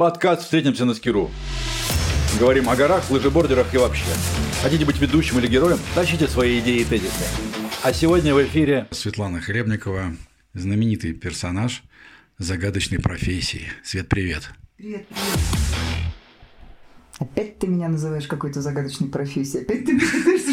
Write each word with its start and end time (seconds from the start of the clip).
Подкаст 0.00 0.44
«Встретимся 0.44 0.86
на 0.86 0.94
Скиру». 0.94 1.30
Говорим 2.38 2.70
о 2.70 2.74
горах, 2.74 3.10
лыжебордерах 3.10 3.74
и 3.74 3.76
вообще. 3.76 4.06
Хотите 4.62 4.86
быть 4.86 4.98
ведущим 4.98 5.38
или 5.40 5.46
героем? 5.46 5.78
Тащите 5.94 6.26
свои 6.26 6.58
идеи 6.60 6.80
и 6.80 6.84
тезисы. 6.86 7.26
А 7.82 7.92
сегодня 7.92 8.34
в 8.34 8.42
эфире 8.44 8.88
Светлана 8.92 9.42
Хлебникова, 9.42 10.16
знаменитый 10.54 11.12
персонаж 11.12 11.82
загадочной 12.38 12.98
профессии. 12.98 13.70
Свет, 13.84 14.08
привет. 14.08 14.48
Привет, 14.78 15.06
привет. 15.06 16.14
Опять 17.18 17.58
ты 17.58 17.66
меня 17.66 17.88
называешь 17.88 18.26
какой-то 18.26 18.62
загадочной 18.62 19.10
профессией. 19.10 19.64
Опять 19.64 19.84
ты. 19.84 20.00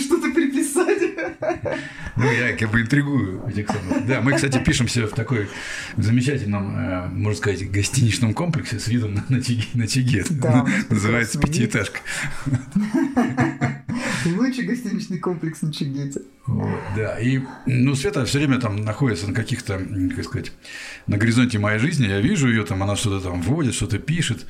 Ну, 1.39 2.31
я 2.31 2.55
как 2.57 2.71
бы 2.71 2.81
интригую 2.81 3.43
этих 3.47 3.67
самых. 3.67 4.05
Да, 4.07 4.21
мы, 4.21 4.33
кстати, 4.33 4.57
пишемся 4.63 5.05
в 5.07 5.11
такой 5.11 5.47
замечательном, 5.97 6.75
э, 6.77 7.07
можно 7.09 7.37
сказать, 7.37 7.69
гостиничном 7.69 8.33
комплексе 8.33 8.79
с 8.79 8.87
видом 8.87 9.13
на, 9.15 9.23
на, 9.29 9.41
Чиге, 9.41 9.65
на 9.73 9.87
Чигет. 9.87 10.27
Да, 10.31 10.65
Называется 10.89 11.39
пятиэтажка. 11.39 11.99
Лучший 14.25 14.65
гостиничный 14.65 15.19
комплекс 15.19 15.61
на 15.61 15.71
Чигете. 15.71 16.21
Вот, 16.45 16.79
да, 16.95 17.19
и, 17.19 17.41
ну, 17.65 17.93
Света 17.95 18.25
все 18.25 18.39
время 18.39 18.59
там 18.59 18.77
находится 18.77 19.27
на 19.27 19.33
каких-то, 19.33 19.79
как 20.15 20.25
сказать, 20.25 20.51
на 21.05 21.17
горизонте 21.17 21.59
моей 21.59 21.79
жизни, 21.79 22.07
я 22.07 22.21
вижу 22.21 22.47
ее, 22.47 22.63
там, 22.63 22.81
она 22.83 22.95
что-то 22.95 23.23
там 23.23 23.41
вводит, 23.41 23.73
что-то 23.73 23.99
пишет, 23.99 24.45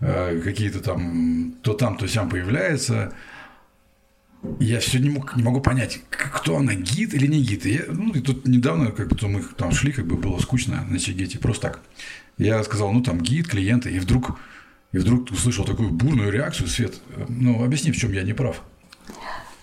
э, 0.00 0.40
какие-то 0.42 0.80
там, 0.80 1.54
то 1.62 1.74
там, 1.74 1.96
то 1.96 2.06
сям 2.06 2.28
появляется, 2.28 3.12
я 4.60 4.80
все 4.80 4.98
не, 4.98 5.10
мог, 5.10 5.36
не 5.36 5.42
могу 5.42 5.60
понять, 5.60 6.00
кто 6.10 6.56
она, 6.56 6.74
гид 6.74 7.14
или 7.14 7.26
не 7.26 7.42
гид. 7.42 7.66
И 7.66 7.74
я, 7.74 7.82
ну, 7.88 8.12
и 8.12 8.20
тут 8.20 8.46
недавно, 8.46 8.90
как 8.90 9.16
то 9.16 9.28
мы 9.28 9.42
там 9.56 9.72
шли, 9.72 9.92
как 9.92 10.06
бы 10.06 10.16
было 10.16 10.38
скучно 10.38 10.84
на 10.88 10.98
Чигете, 10.98 11.38
просто 11.38 11.68
так. 11.68 11.80
Я 12.36 12.62
сказал, 12.62 12.92
ну, 12.92 13.02
там 13.02 13.20
гид, 13.20 13.48
клиенты, 13.48 13.90
и 13.90 13.98
вдруг, 13.98 14.38
и 14.92 14.98
вдруг 14.98 15.30
услышал 15.30 15.64
такую 15.64 15.90
бурную 15.90 16.30
реакцию, 16.30 16.68
Свет, 16.68 17.00
ну, 17.28 17.64
объясни, 17.64 17.90
в 17.90 17.96
чем 17.96 18.12
я 18.12 18.22
не 18.22 18.32
прав. 18.32 18.62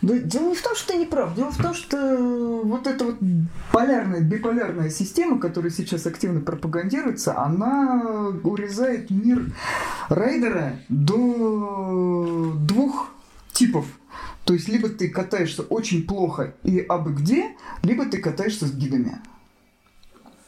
Да, 0.02 0.20
дело 0.20 0.50
не 0.50 0.56
в 0.56 0.62
том, 0.62 0.76
что 0.76 0.90
ты 0.90 1.00
не 1.00 1.06
прав. 1.06 1.36
Дело 1.36 1.52
в 1.52 1.58
том, 1.58 1.74
что 1.74 2.62
вот 2.64 2.86
эта 2.86 3.06
вот 3.06 3.18
полярная, 3.72 4.22
биполярная 4.22 4.90
система, 4.90 5.40
которая 5.40 5.72
сейчас 5.72 6.06
активно 6.06 6.42
пропагандируется, 6.42 7.40
она 7.40 8.34
урезает 8.44 9.10
мир 9.10 9.52
райдера 10.10 10.78
до 10.90 12.54
двух 12.60 13.10
типов. 13.54 13.86
То 14.46 14.54
есть, 14.54 14.70
либо 14.70 14.90
ты 14.90 15.10
катаешься 15.10 15.64
очень 15.64 16.06
плохо 16.06 16.54
и 16.64 16.80
абы 16.80 17.12
где, 17.14 17.56
либо 17.84 18.06
ты 18.06 18.20
катаешься 18.20 18.68
с 18.68 18.72
гидами. 18.72 19.20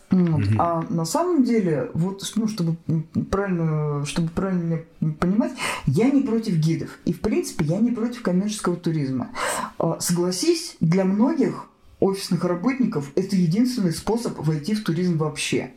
Вот. 0.09 0.39
Мгм. 0.39 0.61
А 0.61 0.85
на 0.89 1.03
самом 1.03 1.43
деле, 1.43 1.91
вот, 1.93 2.23
ну, 2.35 2.47
чтобы 2.47 2.77
правильно, 3.29 4.05
чтобы 4.05 4.29
правильно 4.29 4.79
понимать, 5.19 5.51
я 5.85 6.09
не 6.09 6.21
против 6.21 6.55
гидов. 6.55 6.97
И, 7.05 7.11
в 7.11 7.19
принципе, 7.19 7.65
я 7.65 7.79
не 7.79 7.91
против 7.91 8.21
коммерческого 8.21 8.77
туризма. 8.77 9.31
А, 9.77 9.99
Согласись, 9.99 10.77
для 10.79 11.03
многих 11.03 11.67
офисных 11.99 12.43
работников 12.45 13.11
это 13.15 13.35
единственный 13.35 13.91
способ 13.91 14.37
войти 14.39 14.75
в 14.75 14.83
туризм 14.83 15.17
вообще. 15.17 15.71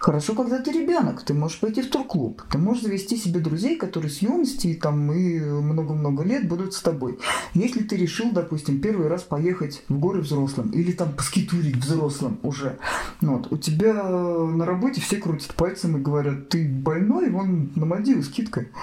Хорошо, 0.00 0.34
когда 0.34 0.60
ты 0.60 0.70
ребенок, 0.70 1.22
ты 1.22 1.34
можешь 1.34 1.58
пойти 1.58 1.82
в 1.82 1.90
турклуб, 1.90 2.42
ты 2.50 2.56
можешь 2.56 2.84
завести 2.84 3.16
себе 3.16 3.40
друзей, 3.40 3.76
которые 3.76 4.10
с 4.10 4.22
юности 4.22 4.78
там, 4.80 5.12
и 5.12 5.40
много-много 5.40 6.22
лет 6.22 6.46
будут 6.46 6.74
с 6.74 6.80
тобой. 6.80 7.18
Если 7.54 7.82
ты 7.82 7.96
решил, 7.96 8.30
допустим, 8.30 8.80
первый 8.80 9.08
раз 9.08 9.22
поехать 9.22 9.82
в 9.88 9.98
горы 9.98 10.20
взрослым, 10.20 10.70
или 10.70 10.92
там 10.92 11.12
поскитурить 11.12 11.76
взрослым 11.76 12.38
уже, 12.44 12.78
ну 13.20 13.38
вот, 13.38 13.52
у 13.52 13.56
тебя 13.56 13.94
на 14.04 14.64
работе 14.64 15.00
все 15.00 15.16
крутят 15.16 15.54
пальцем 15.54 15.96
и 15.96 16.00
говорят, 16.00 16.48
ты 16.48 16.68
больной, 16.68 17.30
вон 17.30 17.72
на 17.74 17.84
Мальдивы 17.86 18.22
скидка. 18.22 18.66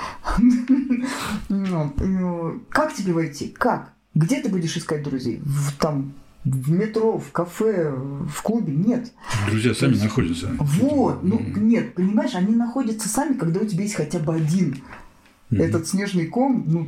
Ну, 1.49 1.93
э, 1.97 2.59
Как 2.69 2.93
тебе 2.93 3.13
войти? 3.13 3.47
Как? 3.47 3.93
Где 4.13 4.41
ты 4.41 4.49
будешь 4.49 4.75
искать 4.77 5.03
друзей? 5.03 5.41
В, 5.43 5.77
там, 5.77 6.13
в 6.45 6.71
метро, 6.71 7.17
в 7.17 7.31
кафе, 7.31 7.91
в 7.91 8.41
клубе? 8.43 8.71
Нет. 8.73 9.11
Друзья 9.49 9.73
сами 9.73 9.95
находятся. 9.95 10.55
Вот, 10.59 11.23
ну 11.23 11.39
Мгм. 11.39 11.67
нет, 11.67 11.95
понимаешь, 11.95 12.35
они 12.35 12.55
находятся 12.55 13.09
сами, 13.09 13.33
когда 13.37 13.59
у 13.61 13.65
тебя 13.65 13.83
есть 13.83 13.95
хотя 13.95 14.19
бы 14.19 14.33
один. 14.35 14.77
Этот 15.51 15.87
снежный 15.87 16.25
ком, 16.27 16.63
ну, 16.67 16.87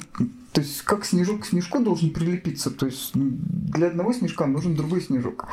то 0.52 0.62
есть 0.62 0.82
как 0.82 1.06
снежок 1.06 1.42
к 1.42 1.46
снежку 1.46 1.80
должен 1.80 2.10
прилепиться. 2.12 2.72
То 2.72 2.88
есть 2.88 3.16
м, 3.16 3.38
для 3.74 3.88
одного 3.88 4.14
снежка 4.14 4.46
нужен 4.48 4.76
другой 4.76 5.02
снежок. 5.02 5.48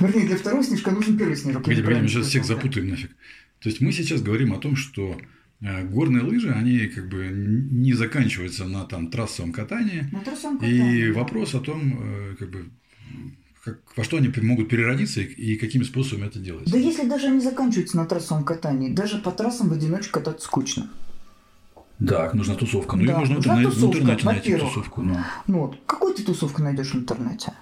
Вернее, 0.00 0.26
для 0.26 0.36
второго 0.36 0.62
снежка 0.64 0.90
нужен 0.90 1.16
первый 1.16 1.36
снежок. 1.36 1.66
Мы 1.66 1.74
неправильно 1.74 2.08
сейчас 2.08 2.26
всех 2.26 2.44
запутаем 2.44 2.88
нафиг. 2.88 3.10
То 3.60 3.68
есть 3.68 3.80
мы 3.80 3.92
сейчас 3.92 4.22
говорим 4.22 4.52
о 4.52 4.58
том, 4.58 4.74
что 4.74 5.16
э, 5.60 5.84
горные 5.86 6.24
лыжи, 6.24 6.50
они 6.50 6.78
как 6.88 7.08
бы 7.08 7.28
не 7.28 7.92
заканчиваются 7.92 8.64
на 8.64 8.84
там 8.84 9.08
трассовом 9.10 9.52
катании. 9.52 10.08
Ну, 10.10 10.20
то 10.24 10.34
сам 10.34 10.56
И 10.58 11.10
вопрос 11.12 11.54
о 11.54 11.60
том, 11.60 11.98
э, 12.02 12.36
как 12.38 12.50
бы, 12.50 12.70
как- 13.64 13.78
во 13.96 14.04
что 14.04 14.16
они 14.16 14.32
могут 14.42 14.68
переродиться 14.68 15.20
и, 15.20 15.24
и 15.24 15.56
какими 15.56 15.82
способами 15.84 16.26
это 16.26 16.38
делается. 16.38 16.72
Да 16.72 16.78
если 16.78 17.08
даже 17.08 17.26
они 17.26 17.40
заканчиваются 17.40 17.96
на 17.96 18.06
трассовом 18.06 18.44
катании, 18.44 18.90
даже 18.92 19.18
по 19.18 19.30
трассам 19.30 19.68
в 19.68 19.72
одиночку 19.72 20.18
кататься 20.20 20.46
скучно. 20.46 20.88
Так, 22.06 22.32
нужна 22.34 22.54
тусовка. 22.54 22.96
Ну, 22.96 23.06
Да, 23.06 23.18
можно 23.18 23.34
в 23.34 23.38
нужна 23.38 23.54
интернете, 23.54 23.76
в 23.76 23.80
тусовка, 23.80 23.98
интернете 24.00 24.26
найти 24.26 24.56
тусовку. 24.56 25.02
Ну, 25.02 25.16
Ну 25.46 25.58
вот, 25.58 25.78
какую 25.86 26.14
ты 26.14 26.22
тусовку 26.22 26.62
найдешь 26.62 26.92
в 26.92 26.96
интернете? 26.96 27.52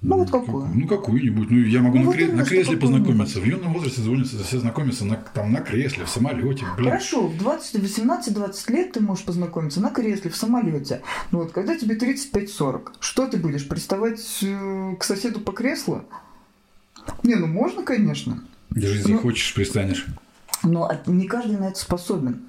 Ну, 0.00 0.16
вот 0.18 0.30
какую? 0.30 0.68
Ну, 0.72 0.86
какую-нибудь. 0.86 1.50
Ну, 1.50 1.58
я 1.58 1.80
могу 1.82 1.96
Ну, 1.98 2.02
на, 2.04 2.06
вот 2.06 2.16
кре- 2.16 2.32
на 2.32 2.44
кресле 2.44 2.76
познакомиться. 2.76 3.40
В 3.40 3.44
юном 3.44 3.72
возрасте 3.72 4.00
звонятся, 4.00 4.42
все 4.44 4.60
знакомятся 4.60 5.04
на, 5.04 5.16
там, 5.16 5.50
на 5.52 5.60
кресле, 5.60 6.04
в 6.04 6.08
самолете. 6.08 6.64
Блин. 6.76 6.90
Хорошо, 6.90 7.26
в 7.26 7.36
20, 7.36 7.82
18-20 7.82 8.70
лет 8.72 8.92
ты 8.92 9.00
можешь 9.00 9.24
познакомиться 9.24 9.80
на 9.80 9.90
кресле, 9.90 10.30
в 10.30 10.36
самолете. 10.36 11.02
Ну 11.32 11.38
вот, 11.40 11.50
когда 11.50 11.76
тебе 11.76 11.96
35-40, 11.96 12.92
что 13.00 13.26
ты 13.26 13.38
будешь, 13.38 13.66
приставать 13.66 14.20
э, 14.42 14.94
к 15.00 15.02
соседу 15.02 15.40
по 15.40 15.50
креслу? 15.50 16.04
Не, 17.24 17.34
ну 17.34 17.48
можно, 17.48 17.82
конечно. 17.82 18.44
Даже 18.70 18.98
если 18.98 19.14
Ну. 19.14 19.18
хочешь, 19.18 19.52
пристанешь. 19.52 20.06
Но 20.62 20.84
от- 20.84 21.08
не 21.08 21.26
каждый 21.26 21.58
на 21.58 21.68
это 21.70 21.78
способен. 21.78 22.42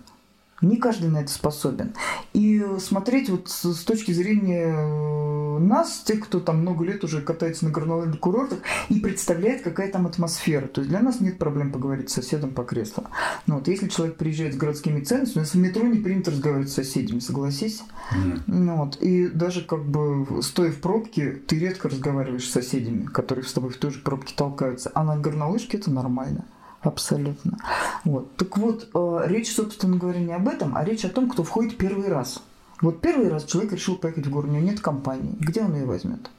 Не 0.61 0.77
каждый 0.77 1.09
на 1.09 1.19
это 1.19 1.31
способен. 1.31 1.93
И 2.33 2.63
смотреть 2.79 3.29
вот 3.29 3.49
с, 3.49 3.73
с 3.73 3.83
точки 3.83 4.11
зрения 4.11 4.75
э, 4.75 5.59
нас, 5.59 6.01
тех, 6.05 6.21
кто 6.21 6.39
там 6.39 6.59
много 6.59 6.83
лет 6.83 7.03
уже 7.03 7.21
катается 7.21 7.65
на 7.65 7.71
горнолыжных 7.71 8.19
курортах, 8.19 8.59
и 8.89 8.99
представляет, 8.99 9.61
какая 9.61 9.91
там 9.91 10.05
атмосфера. 10.07 10.67
То 10.67 10.81
есть 10.81 10.89
для 10.89 10.99
нас 10.99 11.21
нет 11.21 11.37
проблем 11.37 11.71
поговорить 11.71 12.09
с 12.09 12.13
соседом 12.13 12.51
по 12.51 12.63
креслу. 12.63 13.05
Но 13.47 13.55
вот 13.55 13.67
если 13.67 13.87
человек 13.87 14.17
приезжает 14.17 14.53
с 14.53 14.57
городскими 14.57 15.01
ценностями, 15.01 15.43
в 15.43 15.55
метро 15.55 15.83
не 15.87 15.99
принято 15.99 16.31
разговаривать 16.31 16.69
с 16.69 16.75
соседями, 16.75 17.19
согласись? 17.19 17.83
Мгм. 18.11 18.43
Ну 18.47 18.75
вот. 18.77 18.97
И 19.01 19.27
даже 19.27 19.61
как 19.61 19.85
бы 19.85 20.41
стоя 20.41 20.71
в 20.71 20.79
пробке, 20.81 21.31
ты 21.31 21.59
редко 21.59 21.89
разговариваешь 21.89 22.47
с 22.47 22.51
соседями, 22.51 23.05
которые 23.05 23.45
с 23.45 23.53
тобой 23.53 23.71
в 23.71 23.77
той 23.77 23.91
же 23.91 23.99
пробке 23.99 24.33
толкаются. 24.35 24.91
А 24.93 25.03
на 25.03 25.17
горнолыжке 25.17 25.77
это 25.77 25.91
нормально. 25.91 26.45
Абсолютно. 26.81 27.57
Вот. 28.05 28.35
Так 28.37 28.57
вот, 28.57 28.89
э, 28.93 29.21
речь, 29.27 29.53
собственно 29.53 29.97
говоря, 29.97 30.19
не 30.19 30.33
об 30.33 30.47
этом, 30.47 30.75
а 30.75 30.83
речь 30.85 31.03
о 31.03 31.09
том, 31.09 31.29
кто 31.29 31.43
входит 31.43 31.77
первый 31.77 32.07
раз. 32.07 32.41
Вот 32.81 33.01
первый 33.01 33.27
раз 33.27 33.43
человек 33.43 33.73
решил 33.73 33.97
поехать 33.97 34.27
в 34.27 34.29
гору, 34.29 34.47
у 34.47 34.51
него 34.51 34.63
нет 34.63 34.79
компании. 34.79 35.35
Где 35.39 35.61
он 35.61 35.75
ее 35.75 35.85
возьмет? 35.85 36.29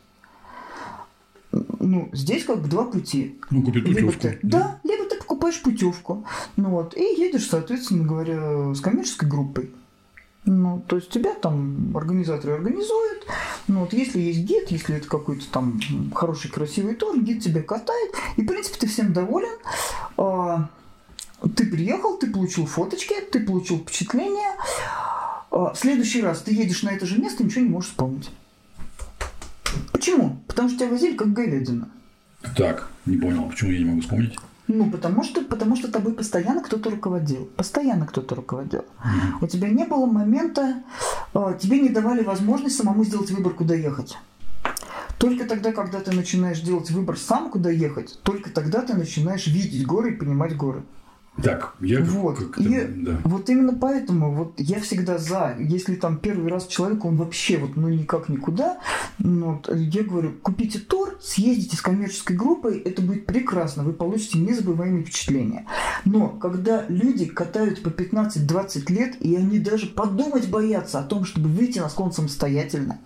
Ну, 1.52 2.08
здесь 2.12 2.44
как 2.44 2.62
бы 2.62 2.68
два 2.68 2.84
пути. 2.84 3.38
Ну, 3.50 3.62
купить 3.62 3.84
Либо 3.84 4.12
путевку. 4.12 4.20
ты, 4.20 4.38
да, 4.42 4.80
либо 4.84 5.04
ты 5.04 5.18
покупаешь 5.18 5.60
путевку, 5.60 6.24
ну 6.56 6.70
вот, 6.70 6.96
и 6.96 7.02
едешь, 7.02 7.48
соответственно 7.48 8.04
говоря, 8.04 8.72
с 8.72 8.80
коммерческой 8.80 9.28
группой. 9.28 9.70
Ну, 10.46 10.82
то 10.88 10.96
есть 10.96 11.10
тебя 11.10 11.34
там 11.34 11.94
организаторы 11.96 12.54
организуют. 12.54 13.26
Ну, 13.68 13.80
вот 13.80 13.92
если 13.92 14.18
есть 14.20 14.40
гид, 14.40 14.70
если 14.70 14.96
это 14.96 15.06
какой-то 15.06 15.46
там 15.50 15.78
хороший, 16.14 16.50
красивый 16.50 16.94
тур, 16.94 17.18
гид 17.20 17.42
тебя 17.42 17.62
катает. 17.62 18.14
И, 18.36 18.42
в 18.42 18.46
принципе, 18.46 18.78
ты 18.78 18.86
всем 18.86 19.12
доволен. 19.12 19.56
А, 20.16 20.68
Ты 21.56 21.66
приехал, 21.66 22.16
ты 22.18 22.30
получил 22.30 22.66
фоточки, 22.66 23.14
ты 23.30 23.40
получил 23.40 23.78
впечатление. 23.78 24.50
А, 25.50 25.72
В 25.74 25.78
следующий 25.78 26.22
раз 26.22 26.40
ты 26.40 26.52
едешь 26.54 26.82
на 26.82 26.90
это 26.90 27.06
же 27.06 27.18
место 27.20 27.44
ничего 27.44 27.64
не 27.64 27.70
можешь 27.70 27.90
вспомнить. 27.90 28.30
Почему? 29.92 30.40
Потому 30.48 30.68
что 30.68 30.78
тебя 30.78 30.88
возили 30.88 31.16
как 31.16 31.32
говядину. 31.32 31.88
Так, 32.56 32.90
не 33.06 33.18
понял, 33.18 33.44
почему 33.48 33.70
я 33.70 33.78
не 33.78 33.84
могу 33.84 34.00
вспомнить. 34.00 34.36
Ну, 34.72 34.88
потому 34.88 35.24
что, 35.24 35.42
потому 35.42 35.74
что 35.74 35.90
тобой 35.90 36.12
постоянно 36.12 36.62
кто-то 36.62 36.90
руководил. 36.90 37.46
Постоянно 37.56 38.06
кто-то 38.06 38.36
руководил. 38.36 38.84
У 39.40 39.46
тебя 39.48 39.68
не 39.68 39.84
было 39.84 40.06
момента, 40.06 40.84
э, 41.34 41.58
тебе 41.60 41.80
не 41.80 41.88
давали 41.88 42.22
возможность 42.22 42.76
самому 42.76 43.04
сделать 43.04 43.32
выбор, 43.32 43.52
куда 43.52 43.74
ехать. 43.74 44.16
Только 45.18 45.44
тогда, 45.44 45.72
когда 45.72 45.98
ты 45.98 46.14
начинаешь 46.14 46.60
делать 46.60 46.88
выбор 46.92 47.18
сам, 47.18 47.50
куда 47.50 47.68
ехать, 47.68 48.20
только 48.22 48.50
тогда 48.50 48.82
ты 48.82 48.94
начинаешь 48.94 49.48
видеть 49.48 49.84
горы 49.84 50.12
и 50.12 50.16
понимать 50.16 50.56
горы. 50.56 50.84
Так, 51.42 51.74
я 51.80 52.02
Вот. 52.02 52.38
как-то, 52.38 52.62
И 52.62 52.84
да. 52.86 53.18
вот 53.24 53.48
именно 53.48 53.72
поэтому 53.72 54.34
вот 54.34 54.54
я 54.58 54.80
всегда 54.80 55.16
за. 55.16 55.56
Если 55.58 55.94
там 55.94 56.18
первый 56.18 56.50
раз 56.50 56.66
человек, 56.66 57.04
он 57.04 57.16
вообще 57.16 57.56
вот 57.56 57.76
ну 57.76 57.88
никак 57.88 58.28
никуда, 58.28 58.78
ну, 59.18 59.52
вот, 59.54 59.70
я 59.74 60.02
говорю, 60.02 60.32
купите 60.42 60.80
тур, 60.80 61.16
съездите 61.22 61.76
с 61.76 61.80
коммерческой 61.80 62.36
группой, 62.36 62.78
это 62.80 63.00
будет 63.00 63.26
прекрасно, 63.26 63.84
вы 63.84 63.92
получите 63.92 64.38
незабываемые 64.38 65.04
впечатления. 65.04 65.66
Но 66.04 66.28
когда 66.28 66.84
люди 66.88 67.24
катают 67.26 67.82
по 67.82 67.88
15-20 67.88 68.92
лет, 68.92 69.16
и 69.20 69.36
они 69.36 69.58
даже 69.60 69.86
подумать 69.86 70.50
боятся 70.50 70.98
о 70.98 71.04
том, 71.04 71.24
чтобы 71.24 71.48
выйти 71.48 71.78
на 71.78 71.88
склон 71.88 72.12
самостоятельно, 72.12 72.98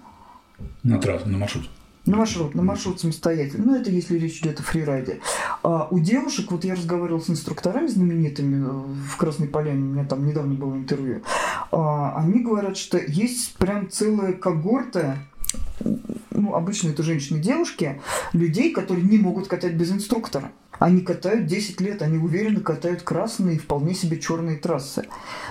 На 0.82 0.98
трассу, 0.98 1.28
на 1.28 1.38
маршрут. 1.38 1.68
На 2.06 2.16
маршрут, 2.16 2.54
на 2.54 2.62
маршрут 2.62 3.00
самостоятельно. 3.00 3.64
Ну, 3.64 3.74
это 3.76 3.90
если 3.90 4.18
речь 4.18 4.40
идет 4.40 4.60
о 4.60 4.62
фрирайде. 4.62 5.20
А 5.62 5.88
у 5.90 5.98
девушек, 5.98 6.50
вот 6.50 6.64
я 6.64 6.74
разговаривал 6.74 7.20
с 7.20 7.30
инструкторами 7.30 7.86
знаменитыми 7.86 8.64
э, 8.66 8.70
в 9.08 9.16
Красной 9.16 9.48
Поляне, 9.48 9.82
у 9.82 9.92
меня 9.92 10.04
там 10.04 10.26
недавно 10.26 10.54
было 10.54 10.74
интервью, 10.74 11.22
а, 11.70 12.14
они 12.16 12.40
говорят, 12.40 12.76
что 12.76 12.98
есть 12.98 13.54
прям 13.56 13.90
целая 13.90 14.32
когорта 14.32 15.18
ну, 16.30 16.54
обычно 16.54 16.90
это 16.90 17.02
женщины 17.02 17.38
девушки, 17.38 18.00
людей, 18.32 18.72
которые 18.72 19.04
не 19.04 19.18
могут 19.18 19.46
катать 19.46 19.74
без 19.74 19.92
инструктора. 19.92 20.50
Они 20.78 21.00
катают 21.00 21.46
10 21.46 21.80
лет, 21.80 22.02
они 22.02 22.18
уверенно 22.18 22.60
катают 22.60 23.02
красные, 23.02 23.58
вполне 23.58 23.94
себе 23.94 24.18
черные 24.18 24.56
трассы. 24.56 25.06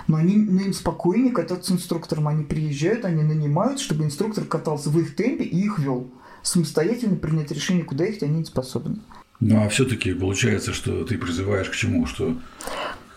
Но 0.08 0.18
они, 0.18 0.36
ну, 0.36 0.60
им 0.60 0.74
спокойнее 0.74 1.32
кататься 1.32 1.72
с 1.72 1.76
инструктором. 1.76 2.28
Они 2.28 2.44
приезжают, 2.44 3.06
они 3.06 3.24
нанимают, 3.24 3.80
чтобы 3.80 4.04
инструктор 4.04 4.44
катался 4.44 4.90
в 4.90 5.00
их 5.00 5.16
темпе 5.16 5.46
и 5.46 5.64
их 5.64 5.80
вел. 5.80 6.10
Самостоятельно 6.44 7.16
принять 7.16 7.52
решение, 7.52 7.84
куда 7.84 8.06
ехать, 8.06 8.24
они 8.24 8.40
не 8.40 8.46
способны. 8.46 8.98
Ну, 9.40 9.64
а 9.64 9.70
все-таки 9.70 10.14
получается, 10.14 10.74
что 10.74 11.04
ты 11.04 11.18
призываешь 11.18 11.70
к 11.70 11.74
чему? 11.76 12.06
Что 12.06 12.38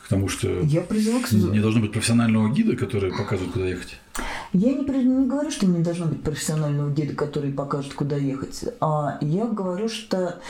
к 0.07 0.09
тому, 0.09 0.29
что 0.29 0.61
Я 0.61 0.83
призываю 0.83 1.23
к... 1.23 1.33
не 1.33 1.59
должно 1.59 1.81
быть 1.81 1.93
профессионального 1.93 2.49
гида, 2.53 2.77
который 2.77 3.11
показывает, 3.11 3.53
куда 3.53 3.67
ехать. 3.67 3.99
Я 4.53 4.73
не, 4.73 4.85
не 4.85 5.27
говорю, 5.27 5.51
что 5.51 5.67
не 5.67 5.83
должно 5.83 6.07
быть 6.07 6.23
профессионального 6.23 6.93
гида, 6.93 7.15
который 7.15 7.53
покажет, 7.53 7.93
куда 7.93 8.17
ехать. 8.17 8.65
А 8.81 9.19
я 9.21 9.47
говорю, 9.47 9.89
что 9.89 10.41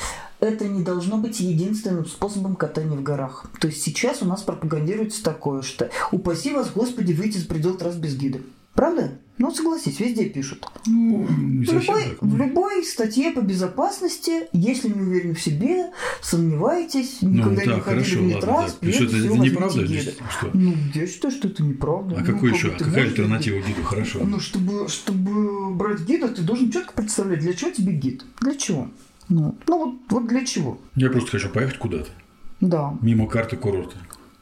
это 0.40 0.69
не 0.69 0.84
должно 0.84 1.17
быть 1.17 1.40
единственным 1.40 2.05
способом 2.05 2.56
катания 2.56 2.96
в 2.96 3.02
горах. 3.02 3.46
То 3.58 3.69
есть 3.69 3.82
сейчас 3.82 4.20
у 4.20 4.26
нас 4.26 4.43
пропагандируется 4.43 5.25
такое, 5.25 5.62
что 5.62 5.90
упаси 6.12 6.52
вас, 6.52 6.70
Господи, 6.75 7.14
выйти 7.14 7.38
за 7.38 7.46
предел 7.46 7.76
трасс 7.76 7.96
без 7.96 8.14
гида. 8.14 8.40
Правда? 8.76 9.19
Ну, 9.38 9.50
согласись, 9.50 10.00
везде 10.00 10.26
пишут. 10.26 10.67
Ну, 10.87 11.26
не 11.28 11.67
В 11.67 11.73
любой, 11.73 12.02
так. 12.05 12.23
в 12.23 12.37
любой 12.37 12.84
статье 12.84 13.31
по 13.32 13.40
безопасности, 13.40 14.46
если 14.52 14.88
не 14.88 15.00
уверены 15.00 15.34
в 15.34 15.40
себе, 15.43 15.90
сомневаетесь, 16.23 17.20
никогда 17.23 17.62
не 17.64 17.69
Ну, 17.70 17.75
так, 17.76 17.84
ходили 17.84 18.32
хорошо, 18.40 18.70
в 18.70 18.78
прежде 18.81 19.05
Что 19.05 19.05
это 19.05 19.17
всего 19.17 19.34
не 19.34 19.38
возьмите 19.50 19.56
правда? 19.56 19.82
гида. 19.82 20.00
здесь? 20.02 20.14
Что? 20.31 20.50
Ну, 20.55 20.75
я 20.94 21.06
считаю, 21.06 21.34
что 21.34 21.49
это 21.49 21.62
неправда. 21.62 22.17
А 22.17 22.20
Ну, 22.20 22.26
какой 22.26 22.50
как 22.50 22.58
еще? 22.58 22.70
ты 22.70 22.78
Какая 22.84 22.90
можешь- 22.90 23.08
альтернатива 23.11 23.56
гиду? 23.58 23.82
Хорошо. 23.82 24.20
Ну, 24.25 24.40
чтобы, 24.40 24.88
чтобы 24.88 25.75
брать 25.75 26.00
гида, 26.00 26.28
ты 26.28 26.43
должен 26.43 26.70
четко 26.70 26.93
представлять, 26.94 27.40
для 27.40 27.52
чего 27.55 27.70
тебе 27.70 27.93
гид. 27.93 28.25
Для 28.40 28.55
чего? 28.55 28.88
Ну, 29.28 29.55
ну 29.67 29.78
вот, 29.78 29.94
вот 30.11 30.28
для 30.28 30.44
чего. 30.46 30.78
Я 30.94 31.11
просто 31.11 31.32
хочу 31.32 31.49
поехать 31.50 31.78
куда-то. 31.78 32.08
Да, 32.61 32.96
Мимо 33.02 33.26
карты 33.26 33.56
курорта. 33.56 33.96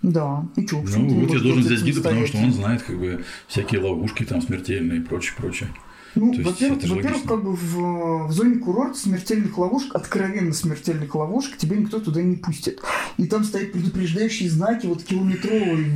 Да. 0.05 0.47
И 0.57 0.67
что? 0.67 0.83
Ну, 0.83 1.21
вот 1.21 1.31
я 1.33 1.41
должен 1.41 1.63
взять 1.63 1.83
гида, 1.83 2.03
потому 2.03 2.27
что 2.27 2.39
он 2.39 2.53
знает 2.53 2.83
как 2.83 2.99
бы 2.99 3.25
всякие 3.49 3.81
ловушки 3.81 4.25
там 4.25 4.43
смертельные 4.43 4.99
и 4.99 5.03
прочее, 5.03 5.35
прочее. 5.37 5.71
Ну, 6.15 6.33
во-первых, 6.43 6.85
во-первых, 6.85 7.23
как 7.25 7.43
бы 7.43 7.57
в, 7.57 8.29
в 8.29 8.33
зоне 8.33 8.57
курорта 8.57 8.97
смертельных 8.97 9.59
ловушек, 9.59 9.97
откровенно 9.97 10.53
смертельных 10.53 11.13
ловушек, 11.15 11.57
тебя 11.57 11.77
никто 11.77 11.99
туда 11.99 12.23
не 12.23 12.37
пустит. 12.37 12.81
И 13.17 13.27
там 13.27 13.43
стоят 13.43 13.73
предупреждающие 13.73 14.49
знаки 14.49 14.87
вот 14.87 15.03
километровой 15.03 15.87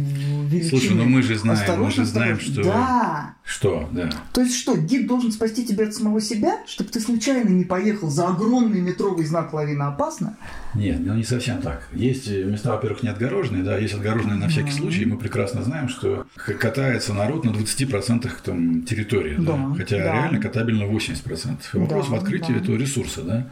величины. 0.49 0.71
Слушай, 0.81 0.95
ну 0.97 1.05
мы 1.05 1.23
же 1.23 1.39
знаем, 1.39 1.59
мы 1.59 1.63
Осторожно, 1.65 2.05
же 2.05 2.11
знаем, 2.11 2.41
что... 2.41 2.63
Да. 2.65 3.35
Что, 3.45 3.89
да. 3.93 4.11
То 4.35 4.43
есть 4.43 4.57
что, 4.57 4.77
гид 4.77 5.07
должен 5.07 5.33
спасти 5.33 5.65
тебя 5.65 5.87
от 5.87 5.95
самого 5.95 6.21
себя, 6.21 6.59
чтобы 6.67 6.91
ты 6.91 7.01
случайно 7.01 7.49
не 7.49 7.65
поехал 7.65 8.11
за 8.11 8.29
огромный 8.29 8.81
метровый 8.81 9.25
знак 9.25 9.55
«Лавина 9.55 9.89
опасна»? 9.89 10.37
Нет, 10.75 11.01
ну 11.01 11.15
не 11.15 11.25
совсем 11.25 11.63
так. 11.63 11.89
Есть 11.93 12.29
места, 12.29 12.73
во-первых, 12.73 13.03
не 13.03 13.09
отгороженные, 13.09 13.63
да, 13.63 13.79
есть 13.79 13.95
отгороженные 13.95 14.37
на 14.37 14.49
всякий 14.49 14.71
Мгм. 14.73 14.79
случай, 14.79 15.03
и 15.03 15.07
мы 15.07 15.17
прекрасно 15.17 15.63
знаем, 15.63 15.89
что 15.89 16.27
катается 16.37 17.15
народ 17.15 17.45
на 17.45 17.51
20% 17.51 18.31
там, 18.45 18.83
территории, 18.83 19.37
да, 19.39 19.57
Да, 19.57 19.75
хотя 19.77 19.97
да. 19.99 20.13
реально 20.13 20.41
катабельно 20.41 20.85
80%. 20.85 21.71
Вопрос 21.73 22.09
Да, 22.09 22.17
в 22.17 22.19
открытии 22.19 22.53
да. 22.53 22.59
этого 22.59 22.77
ресурса, 22.77 23.23
да. 23.23 23.47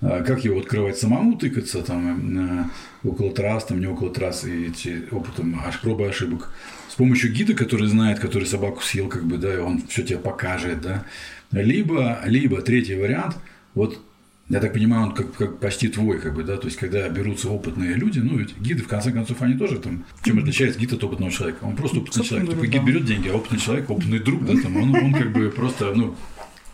А 0.00 0.22
Как 0.22 0.44
его 0.44 0.60
открывать 0.60 0.96
самому, 0.96 1.36
тыкаться 1.36 1.82
там 1.82 2.38
э, 2.38 3.08
около 3.08 3.32
трасс, 3.32 3.64
там 3.64 3.80
не 3.80 3.86
около 3.86 4.12
трасс, 4.12 4.44
и 4.44 4.66
эти 4.66 5.04
опытом 5.10 5.60
аж 5.64 5.80
пробы 5.80 6.06
ошибок. 6.06 6.52
С 6.88 6.94
помощью 6.94 7.32
гида, 7.32 7.54
который 7.54 7.88
знает, 7.88 8.20
который 8.20 8.44
собаку 8.44 8.80
съел, 8.82 9.08
как 9.08 9.24
бы, 9.24 9.38
да, 9.38 9.52
и 9.52 9.58
он 9.58 9.82
все 9.88 10.04
тебе 10.04 10.18
покажет, 10.18 10.80
да. 10.80 11.04
Либо, 11.50 12.20
либо 12.26 12.62
третий 12.62 12.94
вариант, 12.94 13.36
вот 13.74 14.00
я 14.48 14.60
так 14.60 14.72
понимаю, 14.72 15.08
он 15.08 15.14
как, 15.14 15.34
как 15.34 15.58
почти 15.58 15.88
твой, 15.88 16.20
как 16.20 16.34
бы, 16.34 16.44
да, 16.44 16.56
то 16.56 16.66
есть, 16.68 16.78
когда 16.78 17.08
берутся 17.08 17.50
опытные 17.50 17.94
люди, 17.94 18.20
ну, 18.20 18.38
ведь 18.38 18.56
гиды, 18.56 18.82
в 18.82 18.88
конце 18.88 19.10
концов, 19.12 19.42
они 19.42 19.54
тоже 19.54 19.78
там, 19.78 20.04
чем 20.24 20.38
отличается 20.38 20.78
гид 20.78 20.92
от 20.92 21.04
опытного 21.04 21.32
человека? 21.32 21.64
Он 21.64 21.76
просто 21.76 21.98
опытный 21.98 22.18
Собственно 22.18 22.46
человек. 22.46 22.60
Только 22.60 22.78
гид 22.78 22.86
берет 22.86 23.04
деньги, 23.04 23.28
а 23.28 23.36
опытный 23.36 23.58
человек, 23.58 23.90
опытный 23.90 24.20
друг, 24.20 24.46
да, 24.46 24.54
там, 24.62 24.76
он, 24.76 24.94
он 24.94 25.12
как 25.12 25.32
бы 25.32 25.50
просто, 25.50 25.92
ну, 25.94 26.14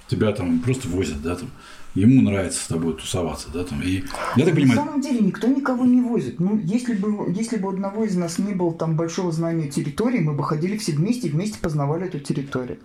тебя 0.09 0.31
там 0.33 0.61
просто 0.61 0.89
возят, 0.89 1.21
да, 1.23 1.37
там, 1.37 1.51
ему 1.95 2.23
нравится 2.23 2.61
с 2.63 2.67
тобой 2.67 2.95
тусоваться, 2.95 3.49
да, 3.53 3.65
там, 3.65 3.81
и 3.83 4.03
я 4.37 4.45
так 4.45 4.55
На 4.55 4.61
понимаю, 4.61 4.81
самом 4.81 5.01
деле 5.01 5.21
никто 5.21 5.47
никого 5.47 5.85
не 5.85 6.01
возит. 6.01 6.41
Ну, 6.41 6.59
если 6.59 6.95
бы, 6.95 7.33
если 7.33 7.57
бы 7.57 7.69
одного 7.69 8.05
из 8.05 8.17
нас 8.17 8.39
не 8.39 8.53
было 8.53 8.73
там 8.75 8.97
большого 8.97 9.33
знания 9.33 9.69
территории, 9.69 10.21
мы 10.21 10.33
бы 10.33 10.43
ходили 10.45 10.77
все 10.77 10.93
вместе 10.93 11.29
и 11.29 11.31
вместе 11.31 11.59
познавали 11.61 12.07
эту 12.07 12.19
территорию. 12.21 12.79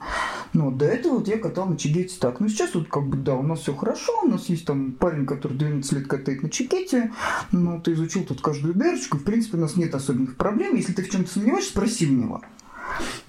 Но 0.54 0.72
до 0.72 0.86
этого 0.86 1.16
вот 1.20 1.28
я 1.28 1.38
катал 1.38 1.68
на 1.68 1.78
Чигете 1.78 2.16
так. 2.20 2.40
Ну, 2.40 2.50
сейчас 2.50 2.74
вот 2.76 2.88
как 2.88 3.08
бы, 3.08 3.18
да, 3.18 3.36
у 3.36 3.44
нас 3.44 3.60
все 3.62 3.74
хорошо, 3.74 4.22
у 4.24 4.28
нас 4.28 4.48
есть 4.50 4.66
там 4.66 4.92
парень, 4.92 5.26
который 5.26 5.58
12 5.58 5.92
лет 5.94 6.08
катает 6.08 6.44
на 6.44 6.50
Чигете, 6.50 7.12
ну, 7.52 7.80
ты 7.82 7.94
изучил 7.94 8.24
тут 8.24 8.42
каждую 8.42 8.74
дырочку, 8.74 9.18
в 9.18 9.24
принципе, 9.24 9.58
у 9.58 9.62
нас 9.62 9.76
нет 9.76 9.94
особенных 9.96 10.36
проблем. 10.36 10.76
Если 10.76 10.94
ты 10.94 11.04
в 11.04 11.10
чем-то 11.10 11.32
сомневаешься, 11.32 11.72
спроси 11.72 12.08
у 12.08 12.12
него. 12.14 12.42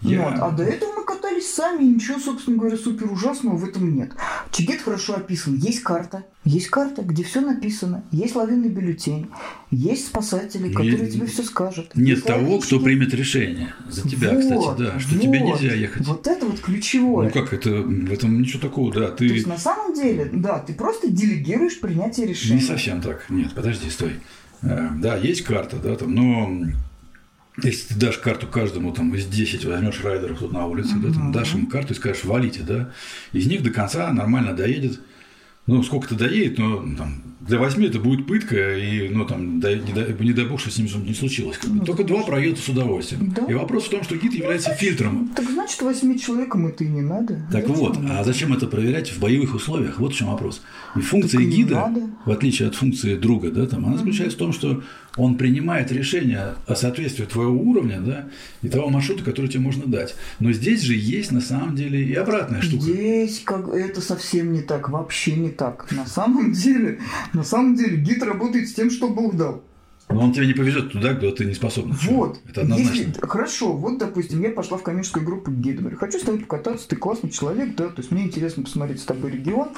Я- 0.03 0.23
Вот. 0.31 0.35
А 0.41 0.50
до 0.50 0.62
этого 0.65 1.00
сами, 1.48 1.84
ничего, 1.84 2.19
собственно 2.19 2.56
говоря, 2.56 2.76
супер 2.76 3.10
ужасного 3.10 3.56
в 3.56 3.64
этом 3.64 3.94
нет. 3.94 4.12
Чигет 4.50 4.82
хорошо 4.82 5.14
описан. 5.16 5.54
Есть 5.56 5.82
карта. 5.82 6.25
Есть 6.44 6.69
карта, 6.69 7.02
где 7.02 7.22
все 7.22 7.40
написано. 7.40 8.04
Есть 8.12 8.34
лавинный 8.34 8.69
бюллетень. 8.70 9.28
Есть 9.70 10.06
спасатели, 10.06 10.69
Нет- 10.69 10.76
которые 10.76 11.10
тебе 11.10 11.26
все 11.26 11.42
скажут. 11.42 11.94
нет 11.94 12.08
Есть 12.16 12.25
того, 12.25 12.58
кто 12.58 12.76
ловильщики. 12.76 12.78
примет 12.84 13.14
решение 13.14 13.75
за 13.88 14.08
тебя, 14.08 14.32
Вот, 14.32 14.40
кстати, 14.40 14.78
да, 14.94 14.98
что 15.00 15.19
тебе 15.19 15.38
вот. 15.40 15.60
нельзя 15.60 15.75
ехать. 15.75 16.06
Вот 16.06 16.26
это 16.26 16.46
вот 16.46 16.60
ключевое. 16.60 17.26
Ну 17.26 17.31
как, 17.32 17.52
это, 17.52 17.70
в 17.82 18.10
этом 18.12 18.40
ничего 18.40 18.60
такого, 18.60 18.92
да, 18.92 19.08
То 19.08 19.16
ты... 19.19 19.26
есть 19.26 19.46
на 19.46 19.58
самом 19.58 19.94
деле, 19.94 20.31
да, 20.32 20.58
ты 20.60 20.72
просто 20.72 21.10
делегируешь 21.10 21.78
принятие 21.81 22.26
решения. 22.26 22.56
Не 22.60 22.60
совсем 22.66 23.00
так. 23.02 23.26
Нет, 23.28 23.52
подожди, 23.54 23.90
стой. 23.90 24.12
Э, 24.62 24.88
Да, 24.96 25.16
есть 25.16 25.42
карта, 25.42 25.76
да, 25.76 25.94
там, 25.96 26.14
но 26.14 26.50
если 27.62 27.95
ты 27.95 28.01
дашь 28.01 28.19
карту 28.19 28.47
каждому 28.47 28.93
там 28.93 29.14
из 29.14 29.26
10 29.26 29.64
возьмешь 29.64 30.00
райдеров 30.02 30.38
тут 30.38 30.52
на 30.52 30.67
улице, 30.67 30.95
да, 30.97 31.12
там, 31.12 31.33
дашь 31.33 31.55
им 31.55 31.67
карту 31.67 31.93
и 31.93 31.97
скажешь, 31.97 32.25
валите, 32.25 32.62
да, 32.62 32.90
из 33.33 33.47
них 33.47 33.62
до 33.62 33.71
конца 33.71 34.12
нормально 34.12 34.55
доедет. 34.55 35.00
Ну, 35.67 35.83
сколько-то 35.85 36.17
доедет, 36.17 36.59
но 36.59 36.81
ну, 36.81 36.97
там, 36.97 37.23
для 37.40 37.59
восьми 37.59 37.87
это 37.87 38.00
будет 38.00 38.26
пытка, 38.26 38.76
и, 38.76 39.09
ну, 39.09 39.25
там, 39.25 39.61
дай- 39.61 39.79
не, 39.79 39.93
дай, 39.93 40.17
не 40.19 40.33
дай 40.33 40.45
бог, 40.45 40.59
что 40.59 40.71
с 40.71 40.79
ним 40.79 40.88
не 41.05 41.14
случилось. 41.14 41.59
как 41.59 41.71
бы. 41.71 41.76
Ну, 41.76 41.85
Только 41.85 42.02
два 42.02 42.23
проедут 42.23 42.59
с 42.59 42.69
удовольствием. 42.69 43.33
Да. 43.37 43.45
И 43.47 43.55
вопрос 43.55 43.85
в 43.85 43.90
том, 43.90 44.02
что 44.02 44.17
гид 44.17 44.33
является 44.35 44.71
фильтром. 44.71 45.29
Так 45.37 45.49
значит, 45.49 45.81
восьми 45.83 46.19
человеком 46.19 46.67
это 46.67 46.83
и 46.83 46.88
не 46.88 47.02
надо. 47.02 47.47
Так 47.52 47.69
Зачем 47.69 47.75
вот, 47.75 47.99
а 48.11 48.25
зачем 48.25 48.52
это 48.52 48.67
проверять 48.67 49.12
в 49.12 49.21
боевых 49.21 49.55
условиях? 49.55 50.00
Вот 50.00 50.12
в 50.12 50.17
чем 50.17 50.29
вопрос. 50.29 50.61
И 50.97 51.00
функция 51.00 51.38
Так 51.38 51.47
и 51.47 51.50
гида, 51.50 51.75
надо. 51.75 52.11
в 52.25 52.31
отличие 52.31 52.67
от 52.69 52.75
функции 52.75 53.14
друга, 53.14 53.50
да, 53.50 53.67
там, 53.67 53.87
она 53.87 53.97
заключается 53.97 54.37
в 54.37 54.40
том, 54.40 54.52
что 54.52 54.83
он 55.17 55.37
принимает 55.37 55.90
решение 55.93 56.55
о 56.67 56.75
соответствии 56.75 57.25
твоего 57.25 57.61
уровня, 57.61 58.00
да, 58.00 58.29
и 58.62 58.69
того 58.69 58.88
маршрута, 58.88 59.25
который 59.25 59.49
тебе 59.49 59.61
можно 59.61 59.87
дать. 59.87 60.14
Но 60.38 60.52
здесь 60.52 60.83
же 60.83 60.95
есть 60.95 61.33
на 61.33 61.40
самом 61.40 61.76
деле 61.76 62.02
и 62.02 62.14
обратная 62.14 62.62
штука. 62.62 62.83
Здесь 62.83 63.40
как 63.45 63.69
это 63.69 64.00
совсем 64.00 64.52
не 64.52 64.62
так, 64.62 64.88
вообще 64.88 65.35
не 65.35 65.50
так. 65.50 65.90
На 65.90 66.07
самом 66.07 66.52
деле, 66.52 67.00
на 67.33 67.43
самом 67.43 67.75
деле 67.75 67.97
гид 67.97 68.23
работает 68.23 68.69
с 68.69 68.75
тем, 68.75 68.90
что 68.90 69.09
Бог 69.09 69.37
дал. 69.37 69.64
Но 70.11 70.21
он 70.21 70.33
тебя 70.33 70.47
не 70.47 70.52
повезет 70.55 70.93
туда, 70.93 71.12
где 71.14 71.31
ты 71.31 71.45
не 71.45 71.55
способен. 71.55 71.93
Вот. 72.02 72.40
Это 72.49 72.62
однозначно. 72.62 72.93
Если- 72.95 73.21
хорошо, 73.21 73.73
вот, 73.73 73.99
допустим, 73.99 74.43
я 74.43 74.50
пошла 74.50 74.76
в 74.79 74.83
коммерческую 74.83 75.25
группу 75.25 75.50
к 75.50 75.55
гиду. 75.55 75.81
Говорю, 75.83 75.97
хочу 75.99 76.19
с 76.19 76.23
тобой 76.23 76.40
покататься, 76.40 76.88
ты 76.88 76.97
классный 76.97 77.31
человек, 77.31 77.75
да, 77.76 77.88
то 77.88 77.99
есть 77.99 78.11
мне 78.11 78.25
интересно 78.25 78.62
посмотреть 78.64 79.00
с 79.00 79.05
тобой 79.05 79.31
регион. 79.31 79.69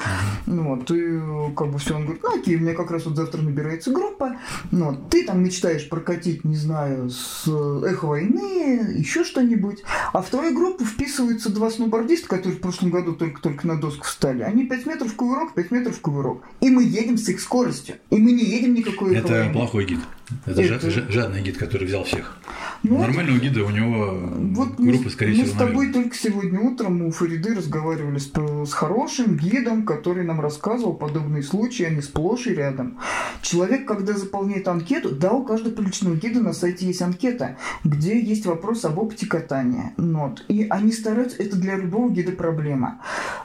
Ну, 0.47 0.77
вот, 0.77 0.91
э, 0.91 1.51
как 1.57 1.71
бы 1.71 1.79
все, 1.79 1.95
он 1.97 2.05
говорит, 2.05 2.23
ну 2.23 2.35
окей, 2.39 2.57
у 2.57 2.61
меня 2.61 2.75
как 2.75 2.91
раз 2.91 3.05
вот 3.07 3.17
завтра 3.17 3.43
набирается 3.43 3.91
группа, 3.91 4.37
ну, 4.71 4.87
вот, 4.87 5.11
ты 5.11 5.25
там 5.25 5.43
мечтаешь 5.43 5.89
прокатить, 5.89 6.45
не 6.45 6.57
знаю, 6.57 7.11
с 7.11 7.47
эхо 7.85 8.07
войны, 8.07 8.95
еще 8.97 9.25
что-нибудь, 9.25 9.83
а 10.12 10.23
в 10.23 10.31
твою 10.31 10.55
группу 10.55 10.85
вписываются 10.85 11.53
два 11.53 11.71
сноубордиста, 11.71 12.29
которые 12.29 12.57
в 12.57 12.61
прошлом 12.61 12.91
году 12.91 13.12
только-только 13.12 13.67
на 13.67 13.77
доску 13.81 14.05
встали. 14.05 14.43
Они 14.43 14.65
5 14.67 14.87
метров 14.87 15.15
кувырок, 15.15 15.55
5 15.55 15.71
метров 15.71 16.01
кувырок. 16.01 16.43
И 16.61 16.71
мы 16.71 16.85
едем 16.85 17.19
с 17.19 17.29
их 17.29 17.41
скоростью. 17.41 17.97
И 18.11 18.17
мы 18.17 18.33
не 18.33 18.45
едем 18.45 18.75
никакой 18.75 19.15
эхо 19.17 19.27
Это 19.27 19.33
войны. 19.39 19.53
плохой 19.53 19.85
гид. 19.87 19.99
Это. 20.47 20.62
Жад, 20.62 20.83
жадный 21.11 21.43
гид, 21.43 21.57
который 21.59 21.87
взял 21.87 22.05
всех. 22.05 22.39
Ну, 22.83 22.99
Нормального 22.99 23.39
гида 23.39 23.65
у 23.65 23.71
него 23.71 24.19
вот 24.55 24.75
группы, 24.75 25.05
мы, 25.05 25.11
скорее 25.11 25.37
мы 25.37 25.45
всего, 25.45 25.55
с 25.55 25.59
тобой 25.59 25.87
нулевая. 25.87 25.93
только 25.93 26.17
сегодня 26.17 26.61
утром 26.61 27.03
у 27.03 27.11
Фариды 27.12 27.55
разговаривали 27.55 28.19
с, 28.19 28.33
с 28.33 28.73
хорошим 28.73 29.37
гидом, 29.37 29.85
который 29.85 30.25
нам 30.25 30.41
рассказывал 30.41 30.95
подобные 30.95 31.45
случаи, 31.45 31.85
они 31.85 32.03
сплошь 32.03 32.49
и 32.49 32.55
рядом. 32.55 32.99
Человек, 33.41 33.87
когда 33.87 34.15
заполняет 34.15 34.67
анкету, 34.67 35.11
да, 35.15 35.33
у 35.33 35.45
каждого 35.45 35.73
приличного 35.75 36.17
гида 36.17 36.41
на 36.41 36.53
сайте 36.53 36.87
есть 36.87 37.03
анкета, 37.03 37.57
где 37.85 38.21
есть 38.21 38.47
вопрос 38.47 38.85
об 38.85 38.99
опыте 38.99 39.27
катания. 39.27 39.93
Вот. 39.97 40.45
И 40.49 40.67
они 40.69 40.91
стараются, 40.93 41.41
это 41.41 41.57
для 41.57 41.77
любого 41.77 42.11
гида 42.11 42.33
проблема. 42.33 43.01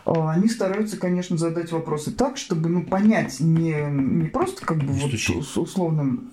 А, 0.06 0.32
Они 0.32 0.50
стараются, 0.50 0.98
конечно, 0.98 1.38
задать 1.38 1.72
вопросы 1.72 2.12
так, 2.12 2.38
чтобы 2.38 2.70
ну, 2.70 2.84
понять 2.84 3.40
не, 3.40 3.76
не 3.90 4.30
просто 4.30 4.66
как 4.66 4.78
бы 4.78 4.86
Не 4.86 5.00
вот 5.02 5.10
стучи. 5.10 5.42
с 5.42 5.58
условным 5.58 6.32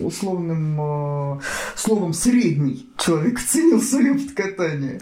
условным 0.00 0.80
э, 0.80 1.40
словом 1.74 2.12
средний 2.12 2.88
человек 2.98 3.40
ценил 3.40 3.80
свой 3.80 4.10
опыт 4.10 4.32
катания. 4.32 5.00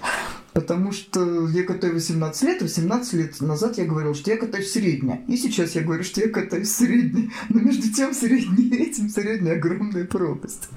Потому 0.55 0.93
что 0.93 1.49
я 1.49 1.65
катаю 1.65 1.95
18 1.95 2.43
лет, 2.45 2.61
и 2.61 2.65
18 2.65 3.13
лет 3.15 3.41
назад 3.41 3.77
я 3.77 3.85
говорил, 3.85 4.15
что 4.15 4.31
я 4.31 4.37
катаюсь 4.37 4.71
средне. 4.71 5.25
И 5.27 5.37
сейчас 5.37 5.75
я 5.75 5.83
говорю, 5.83 6.05
что 6.05 6.21
я 6.21 6.29
катаюсь 6.29 6.71
средне. 6.71 7.31
Но 7.49 7.61
между 7.61 7.93
тем 7.93 8.15
средний 8.15 8.69
и 8.69 8.83
этим 8.85 9.09
средняя 9.09 9.57
огромная 9.57 10.05
пропасть. 10.05 10.69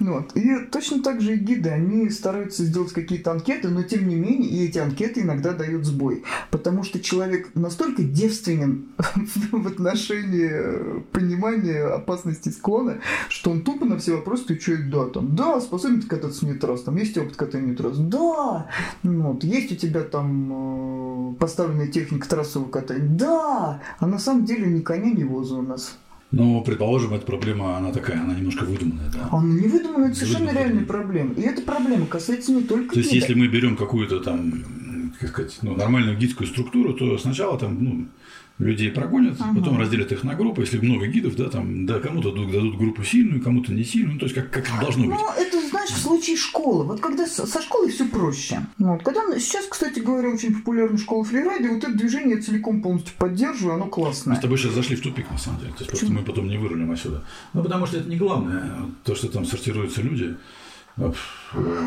Ну 0.00 0.14
Вот. 0.14 0.36
И 0.36 0.66
точно 0.70 1.02
так 1.02 1.20
же 1.20 1.34
и 1.34 1.38
гиды, 1.38 1.70
они 1.70 2.10
стараются 2.10 2.64
сделать 2.64 2.92
какие-то 2.92 3.30
анкеты, 3.30 3.68
но 3.68 3.84
тем 3.84 4.08
не 4.08 4.16
менее 4.16 4.50
и 4.50 4.66
эти 4.66 4.78
анкеты 4.78 5.20
иногда 5.20 5.52
дают 5.52 5.84
сбой. 5.84 6.24
Потому 6.50 6.82
что 6.82 6.98
человек 6.98 7.50
настолько 7.54 8.02
девственен 8.02 8.88
в 9.52 9.66
отношении 9.66 10.50
э, 10.50 11.00
понимания 11.12 11.84
опасности 11.84 12.48
склона, 12.48 12.98
что 13.28 13.52
он 13.52 13.62
тупо 13.62 13.84
на 13.84 13.96
все 13.98 14.16
вопросы 14.16 14.42
отвечает 14.44 14.90
«да». 14.90 15.06
Там, 15.06 15.36
да, 15.36 15.60
способен 15.60 16.02
кататься 16.02 16.46
не 16.46 16.58
раз, 16.58 16.82
там 16.82 16.96
есть 16.96 17.16
опыт 17.16 17.36
катания 17.36 17.70
не 17.70 17.76
раз. 17.76 17.96
Да! 17.98 18.68
Ну, 19.20 19.32
Вот, 19.32 19.44
есть 19.44 19.70
у 19.70 19.76
тебя 19.76 20.00
там 20.00 21.32
э, 21.32 21.34
поставленная 21.38 21.88
техника 21.88 22.26
трассового 22.26 22.70
катания? 22.70 23.06
Да! 23.06 23.82
А 23.98 24.06
на 24.06 24.18
самом 24.18 24.46
деле 24.46 24.66
ни 24.66 24.80
коня, 24.80 25.10
ни 25.10 25.24
воза 25.24 25.56
у 25.56 25.62
нас. 25.62 25.98
Но, 26.30 26.62
предположим, 26.62 27.12
эта 27.12 27.26
проблема, 27.26 27.76
она 27.76 27.92
такая, 27.92 28.22
она 28.22 28.34
немножко 28.34 28.64
выдуманная, 28.64 29.10
да. 29.12 29.28
Она 29.30 29.52
не 29.52 29.68
выдуманная, 29.68 30.08
это 30.08 30.18
совершенно 30.18 30.50
реальная 30.50 30.84
проблема. 30.84 31.34
И 31.34 31.42
эта 31.42 31.60
проблема 31.60 32.06
касается 32.06 32.52
не 32.52 32.62
только 32.62 32.94
То 32.94 33.00
есть, 33.00 33.12
если 33.12 33.34
мы 33.34 33.48
берем 33.48 33.76
какую-то 33.76 34.20
там, 34.20 34.64
как 35.18 35.28
сказать, 35.28 35.58
ну, 35.60 35.76
нормальную 35.76 36.16
гидскую 36.16 36.46
структуру, 36.46 36.94
то 36.94 37.18
сначала 37.18 37.58
там, 37.58 37.84
ну, 37.84 38.06
людей 38.60 38.90
прогонят, 38.90 39.36
Ага. 39.40 39.58
потом 39.58 39.78
разделят 39.80 40.12
их 40.12 40.22
на 40.22 40.34
группы. 40.34 40.60
Если 40.62 40.78
много 40.78 41.06
гидов, 41.06 41.34
да, 41.34 41.48
там, 41.48 41.86
да, 41.86 41.98
кому-то 41.98 42.30
дадут, 42.32 42.76
группу 42.76 43.02
сильную, 43.02 43.42
кому-то 43.42 43.72
не 43.72 43.82
сильную, 43.84 44.14
ну, 44.14 44.18
то 44.20 44.26
есть, 44.26 44.34
как, 44.34 44.50
как 44.50 44.68
это 44.68 44.80
должно 44.80 45.06
быть. 45.06 45.18
Ну, 45.18 45.28
это, 45.36 45.68
знаешь, 45.68 45.90
в 45.90 45.98
случае 45.98 46.36
школы. 46.36 46.84
Вот 46.84 47.00
когда 47.00 47.26
со 47.26 47.62
школой 47.62 47.90
все 47.90 48.04
проще. 48.06 48.66
Вот. 48.78 49.02
Когда 49.02 49.22
сейчас, 49.38 49.66
кстати 49.66 49.98
говоря, 50.00 50.28
очень 50.30 50.54
популярна 50.54 50.98
школа 50.98 51.24
фрирайда, 51.24 51.70
вот 51.70 51.84
это 51.84 51.92
движение 51.92 52.36
я 52.36 52.42
целиком 52.42 52.82
полностью 52.82 53.14
поддерживаю, 53.18 53.76
оно 53.76 53.86
Мы 53.86 53.90
классное. 53.90 54.36
с 54.36 54.40
тобой 54.40 54.58
сейчас 54.58 54.74
зашли 54.74 54.96
в 54.96 55.00
тупик, 55.00 55.30
на 55.30 55.38
самом 55.38 55.60
деле. 55.60 55.72
То 55.72 55.78
есть, 55.80 55.90
просто 55.90 56.12
мы 56.12 56.22
потом 56.22 56.46
не 56.48 56.58
вырулим 56.58 56.90
отсюда. 56.92 57.24
Ну, 57.54 57.62
потому 57.62 57.86
что 57.86 57.96
это 57.96 58.08
не 58.08 58.16
главное. 58.16 58.72
То, 59.04 59.14
что 59.14 59.28
там 59.28 59.44
сортируются 59.46 60.02
люди. 60.02 60.36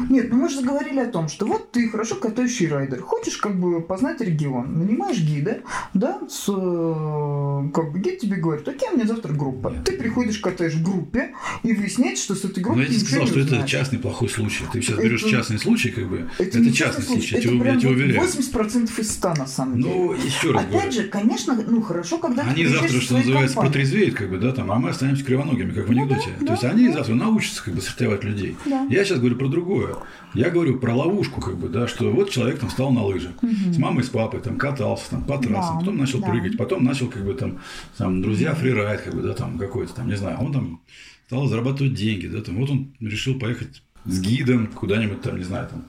Нет, 0.10 0.30
ну 0.30 0.38
мы 0.38 0.50
же 0.50 0.62
говорили 0.62 1.00
о 1.00 1.08
том, 1.08 1.28
что 1.30 1.46
вот 1.46 1.72
ты 1.72 1.88
хорошо 1.90 2.16
катающий 2.16 2.68
райдер, 2.68 3.02
хочешь 3.02 3.38
как 3.38 3.60
бы 3.60 3.82
познать 3.82 4.20
регион, 4.22 4.78
нанимаешь 4.80 5.20
гида, 5.20 5.60
да, 5.94 6.20
с, 6.30 6.46
э, 6.50 7.70
как 7.74 7.92
бы 7.92 8.00
гид 8.00 8.20
тебе 8.20 8.38
говорит, 8.38 8.68
окей, 8.68 8.90
у 8.92 8.96
меня 8.98 9.08
завтра 9.08 9.34
группа. 9.34 9.70
Нет. 9.70 9.84
Ты 9.86 9.94
приходишь, 9.94 10.38
катаешь 10.40 10.74
в 10.74 10.84
группе, 10.84 11.34
и 11.64 11.74
выясняется, 11.74 12.24
что 12.24 12.36
с 12.36 12.46
этой 12.46 12.60
Но 12.60 12.70
группой 12.70 12.82
я 12.84 12.88
тебе 12.90 13.00
сказал, 13.00 13.28
что 13.28 13.40
это 13.40 13.68
частный 13.68 14.00
плохой 14.00 14.30
случай. 14.30 14.64
Ты 14.72 14.82
сейчас 14.82 14.96
Это- 14.98 15.04
берешь 15.08 15.24
частный 15.24 15.60
случай, 15.60 15.90
как 15.92 16.08
бы. 16.10 16.30
Это, 16.38 16.60
не 16.60 16.74
частный 16.74 17.04
случай, 17.06 17.36
я 17.36 17.40
это 17.42 17.50
я 17.50 17.62
прям 17.62 17.80
тебе 17.80 17.90
вот 17.90 17.98
уверяю. 17.98 18.22
80% 18.22 19.00
из 19.00 19.12
100 19.14 19.34
на 19.36 19.48
самом 19.48 19.82
деле. 19.82 19.94
Ну, 19.96 20.14
еще 20.14 20.52
раз 20.52 20.64
говорю. 20.66 20.80
Опять 20.80 20.94
же, 20.94 21.04
конечно, 21.04 21.58
ну 21.68 21.82
хорошо, 21.82 22.18
когда 22.18 22.44
Они 22.44 22.66
завтра, 22.66 23.00
что 23.00 23.18
называется, 23.18 23.56
компанией. 23.56 23.72
протрезвеют, 23.74 24.16
как 24.16 24.30
бы, 24.30 24.38
да, 24.38 24.52
там, 24.52 24.72
а 24.72 24.76
мы 24.80 24.90
останемся 24.90 25.24
кривоногими, 25.24 25.72
как 25.72 25.88
в 25.88 25.92
Ну 25.92 26.02
анекдоте. 26.04 26.30
да, 26.40 26.46
То 26.48 26.52
есть 26.54 26.62
да, 26.64 26.70
они 26.72 26.88
да. 26.88 26.94
завтра 26.96 27.16
научатся, 27.16 27.64
как 27.64 27.74
бы, 27.76 27.82
сортировать 27.82 28.24
людей. 28.24 28.58
Да. 28.66 28.86
Я 28.90 29.04
сейчас 29.06 29.20
говорю 29.20 29.36
про 29.38 29.48
другое. 29.54 29.96
Я 30.34 30.50
говорю 30.50 30.80
про 30.80 30.94
ловушку, 30.96 31.42
как 31.42 31.58
бы, 31.58 31.70
да, 31.70 31.88
что 31.88 32.12
вот 32.12 32.30
человек 32.30 32.60
там 32.60 32.70
встал 32.70 32.92
на 32.92 33.04
лыжи, 33.04 33.32
с 33.72 33.78
мамой, 33.78 34.04
с 34.04 34.10
папой, 34.10 34.42
там, 34.42 34.58
катался, 34.58 35.12
там, 35.12 35.24
по 35.24 35.38
трассам, 35.38 35.76
Да, 35.76 35.80
потом 35.80 35.98
начал 35.98 36.20
да. 36.20 36.28
прыгать, 36.28 36.58
потом 36.58 36.84
начал, 36.84 37.08
как 37.08 37.26
бы, 37.26 37.34
там, 37.34 37.60
там, 37.98 38.22
друзья, 38.22 38.54
фрирайд, 38.54 39.02
как 39.02 39.14
бы, 39.16 39.22
да, 39.22 39.34
там, 39.34 39.58
какой-то, 39.58 39.94
там, 39.96 40.08
не 40.08 40.18
знаю, 40.18 40.38
он 40.40 40.52
там 40.54 40.82
стал 41.28 41.48
зарабатывать 41.48 41.94
деньги, 41.94 42.28
да, 42.28 42.42
там, 42.42 42.58
вот 42.58 42.70
он 42.70 42.94
решил 43.00 43.40
поехать 43.40 43.84
с 44.06 44.20
гидом 44.20 44.68
куда-нибудь, 44.68 45.22
там, 45.22 45.38
не 45.38 45.44
знаю, 45.44 45.68
там, 45.70 45.86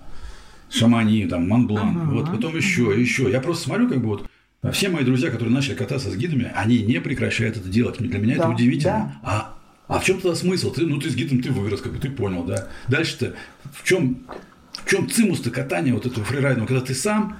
Шамани, 0.70 1.26
там, 1.26 1.48
Монблан, 1.48 1.96
Ага, 1.96 2.10
вот, 2.10 2.30
потом 2.30 2.56
еще, 2.56 2.94
еще. 2.98 3.30
Я 3.30 3.40
просто 3.40 3.64
смотрю, 3.64 3.88
как 3.88 4.00
бы, 4.00 4.06
вот, 4.06 4.28
а 4.62 4.70
все 4.70 4.88
мои 4.88 5.04
друзья, 5.04 5.30
которые 5.30 5.54
начали 5.54 5.74
кататься 5.74 6.10
с 6.10 6.16
гидами, 6.16 6.50
они 6.54 6.78
не 6.78 6.98
прекращают 7.00 7.58
это 7.58 7.68
делать. 7.68 7.98
Для 7.98 8.18
меня 8.18 8.34
это 8.34 8.44
Да, 8.44 8.50
удивительно. 8.50 9.20
А, 9.22 9.53
а 9.86 9.98
в 9.98 10.04
чем 10.04 10.20
тогда 10.20 10.36
смысл? 10.36 10.72
Ты, 10.72 10.86
ну, 10.86 10.98
ты 10.98 11.10
с 11.10 11.14
гидом 11.14 11.42
ты 11.42 11.50
вырос, 11.50 11.80
как 11.80 11.92
бы 11.92 11.98
ты 11.98 12.10
понял, 12.10 12.44
да. 12.44 12.68
Дальше-то 12.88 13.34
в 13.72 13.84
чем, 13.84 14.26
в 14.72 14.88
чем 14.88 15.08
цимус-то 15.08 15.50
катания 15.50 15.92
вот 15.92 16.06
этого 16.06 16.24
фрирайдного, 16.24 16.66
когда 16.66 16.84
ты 16.84 16.94
сам 16.94 17.38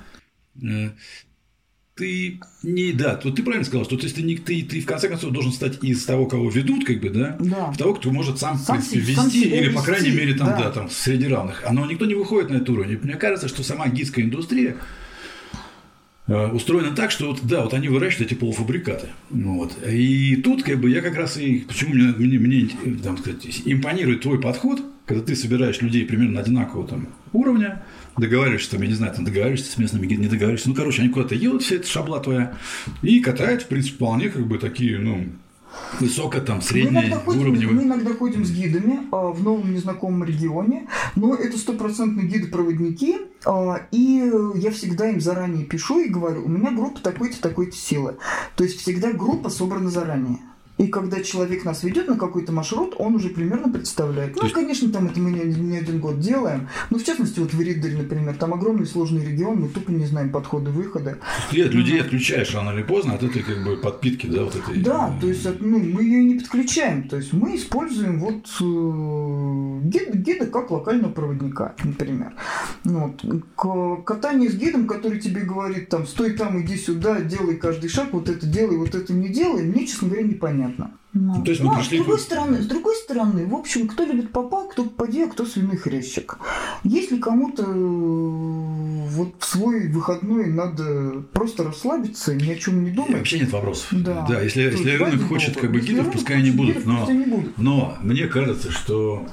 э, 0.63 0.91
ты 1.95 2.41
не, 2.65 2.93
да, 2.93 3.21
вот 3.23 3.37
ты 3.37 3.43
правильно 3.43 3.65
сказал, 3.65 3.85
что 3.85 3.97
то 3.97 4.03
есть 4.03 4.17
ты, 4.17 4.23
не, 4.23 4.37
ты, 4.37 4.63
ты 4.63 4.81
в 4.81 4.87
конце 4.87 5.09
концов 5.09 5.33
должен 5.33 5.53
стать 5.53 5.83
из 5.85 6.05
того, 6.05 6.27
кого 6.27 6.51
ведут, 6.51 6.85
как 6.85 7.01
бы, 7.01 7.09
да, 7.11 7.37
Да. 7.39 7.71
в 7.71 7.77
того, 7.77 7.95
кто 7.95 8.11
может 8.11 8.39
сам, 8.41 8.59
Сам 8.59 8.83
в 8.83 8.91
принципе, 8.91 9.15
сам 9.15 9.27
вести, 9.27 9.49
или, 9.49 9.69
по 9.73 9.83
крайней 9.83 10.11
мере, 10.11 10.35
там, 10.35 10.49
да. 10.49 10.59
да, 10.59 10.71
там, 10.73 10.91
среди 10.91 11.29
равных. 11.29 11.63
А 11.65 11.73
Но 11.73 11.87
никто 11.87 12.05
не 12.07 12.15
выходит 12.15 12.51
на 12.51 12.57
этот 12.57 12.71
уровень. 12.71 12.99
Мне 13.01 13.15
кажется, 13.15 13.47
что 13.47 13.63
сама 13.63 13.89
гидская 13.89 14.25
индустрия 14.25 14.77
э, 16.27 16.47
устроена 16.49 16.95
так, 16.95 17.11
что 17.11 17.29
вот, 17.29 17.41
да, 17.43 17.63
вот 17.63 17.75
они 17.75 17.89
выращивают 17.89 18.33
эти 18.33 18.39
полуфабрикаты. 18.39 19.09
Ну 19.31 19.59
Вот. 19.59 19.77
И 19.87 20.37
тут 20.37 20.63
как 20.63 20.81
бы 20.81 20.91
я 20.91 21.01
как 21.01 21.17
раз 21.17 21.37
и 21.37 21.61
почему 21.61 21.95
мне, 21.95 22.13
мне, 22.17 22.39
мне 22.39 22.99
там, 23.03 23.19
сказать, 23.19 23.63
импонирует 23.65 24.23
твой 24.23 24.41
подход, 24.41 24.83
когда 25.07 25.23
ты 25.23 25.37
собираешь 25.37 25.81
людей 25.81 26.05
примерно 26.05 26.41
одинакового 26.41 26.89
там, 26.89 27.09
уровня, 27.33 27.85
договариваешься, 28.17 28.71
там, 28.73 28.83
я 28.83 28.89
не 28.89 28.95
знаю, 28.95 29.15
там 29.15 29.25
договариваешься 29.25 29.71
с 29.71 29.77
местными 29.77 30.07
не 30.07 30.29
договариваешься. 30.29 30.69
Ну, 30.69 30.75
короче, 30.75 31.03
они 31.03 31.11
куда-то 31.11 31.35
едут, 31.35 31.63
вся 31.63 31.77
эта 31.77 31.87
шабла 31.87 32.21
твоя, 32.21 32.57
и 33.03 33.21
катают, 33.21 33.63
в 33.63 33.67
принципе, 33.67 33.97
вполне 33.97 34.31
как 34.31 34.47
бы 34.47 34.59
такие, 34.59 34.99
ну, 34.99 35.27
высоко 36.01 36.41
там, 36.41 36.61
ходим, 37.21 37.41
уровневые. 37.41 37.77
мы 37.77 37.83
иногда 37.85 38.15
ходим 38.15 38.45
с 38.45 38.51
гидами 38.51 39.01
а, 39.13 39.29
в 39.29 39.43
новом 39.43 39.73
незнакомом 39.73 40.25
регионе, 40.25 40.89
но 41.17 41.35
это 41.35 41.59
стопроцентные 41.59 42.27
гиды-проводники, 42.27 43.19
а, 43.45 43.87
и 43.91 44.31
я 44.55 44.71
всегда 44.71 45.11
им 45.11 45.21
заранее 45.21 45.65
пишу 45.65 46.01
и 46.01 46.09
говорю, 46.09 46.45
у 46.45 46.49
меня 46.49 46.71
группа 46.71 47.01
такой-то, 47.01 47.41
такой-то 47.41 47.77
силы. 47.77 48.17
То 48.57 48.65
есть 48.65 48.81
всегда 48.81 49.13
группа 49.13 49.51
собрана 49.51 49.91
заранее. 49.91 50.39
И 50.77 50.89
когда 50.89 51.21
человек 51.23 51.65
нас 51.65 51.85
ведет 51.85 52.09
на 52.09 52.17
какой-то 52.17 52.51
маршрут, 52.53 52.95
он 52.99 53.15
уже 53.15 53.29
примерно 53.29 53.73
представляет. 53.73 54.35
Ну, 54.35 54.43
есть- 54.43 54.55
конечно, 54.55 54.89
там 54.91 55.07
это 55.07 55.21
мы 55.21 55.31
не, 55.31 55.45
не 55.55 55.77
один 55.79 56.01
год 56.01 56.19
делаем. 56.19 56.69
Но 56.91 56.99
в 56.99 57.05
частности, 57.05 57.39
вот 57.39 57.55
в 57.55 57.61
Риддере, 57.61 57.97
например, 57.97 58.35
там 58.35 58.53
огромный 58.55 58.87
сложный 58.87 59.25
регион, 59.25 59.61
мы 59.61 59.69
тупо 59.69 59.93
не 59.93 60.05
знаем 60.05 60.31
подходы, 60.31 60.71
выхода. 60.73 61.19
Ты 61.51 61.63
от 61.63 61.73
людей 61.75 62.01
отключаешь 62.01 62.53
рано 62.55 62.71
или 62.77 62.83
поздно 62.83 63.15
от 63.15 63.23
этой 63.23 63.43
как 63.43 63.63
бы 63.65 63.77
подпитки, 63.77 64.27
да, 64.27 64.43
вот 64.45 64.57
этой. 64.57 64.81
Да, 64.83 65.15
э, 65.17 65.21
то 65.21 65.29
есть 65.29 65.47
ну, 65.61 65.79
мы 65.79 66.03
ее 66.03 66.25
не 66.25 66.35
подключаем. 66.41 67.09
То 67.09 67.19
есть 67.19 67.33
мы 67.33 67.55
используем 67.55 68.19
вот 68.19 68.47
э, 68.61 69.81
гид- 69.85 70.15
гида 70.17 70.47
как 70.47 70.71
локального 70.73 71.13
проводника, 71.13 71.75
например. 71.85 72.33
Ну 72.85 72.99
Вот. 72.99 73.23
К- 73.57 74.03
Катание 74.05 74.51
с 74.51 74.55
гидом, 74.55 74.87
который 74.89 75.21
тебе 75.21 75.43
говорит, 75.43 75.89
там, 75.89 76.07
стой 76.07 76.33
там, 76.33 76.61
иди 76.61 76.77
сюда, 76.77 77.21
делай 77.21 77.55
каждый 77.57 77.89
шаг, 77.89 78.09
вот 78.13 78.29
это 78.29 78.45
делай, 78.47 78.77
вот 78.77 78.95
это 78.97 79.13
не 79.13 79.29
делай, 79.29 79.63
мне, 79.63 79.87
честно 79.87 80.09
говоря, 80.09 80.25
непонятно. 80.27 80.64
Ну, 81.15 81.45
то 81.45 81.51
есть 81.53 81.63
мы 81.63 81.71
ну, 81.71 81.77
пришли 81.77 81.99
с 81.99 82.01
другой 82.03 82.19
стороны, 82.19 82.61
с 82.61 82.67
другой 82.67 82.97
стороны, 82.97 83.47
в 83.47 83.55
общем, 83.55 83.87
кто 83.87 84.05
любит 84.05 84.33
попа, 84.33 84.67
кто 84.67 84.83
попади, 84.85 85.23
а 85.23 85.29
кто 85.29 85.47
свиной 85.47 85.77
хрящик. 85.77 86.39
Если 86.83 87.19
кому-то 87.19 87.63
э, 87.63 87.73
вот 87.73 89.35
в 89.39 89.45
свой 89.45 89.87
выходной 89.89 90.47
надо 90.47 91.23
просто 91.33 91.63
расслабиться, 91.63 92.35
ни 92.35 92.51
о 92.51 92.57
чем 92.57 92.83
не 92.83 92.91
И 92.91 92.93
думать, 92.93 93.19
Вообще 93.19 93.39
нет 93.41 93.53
вопросов. 93.53 93.87
Да. 93.93 94.27
Да, 94.29 94.41
если, 94.41 94.63
если 94.63 94.91
рынок 94.91 95.15
бога. 95.15 95.29
хочет 95.29 95.57
как 95.57 95.71
бы 95.71 95.79
гидов, 95.81 96.11
пускай 96.11 96.39
они 96.39 96.51
будут. 96.51 96.79
гидов, 96.79 96.87
Но, 96.87 97.07
они 97.07 97.25
будут. 97.27 97.59
но 97.59 97.97
мне 98.03 98.27
кажется, 98.27 98.73
что 98.73 99.25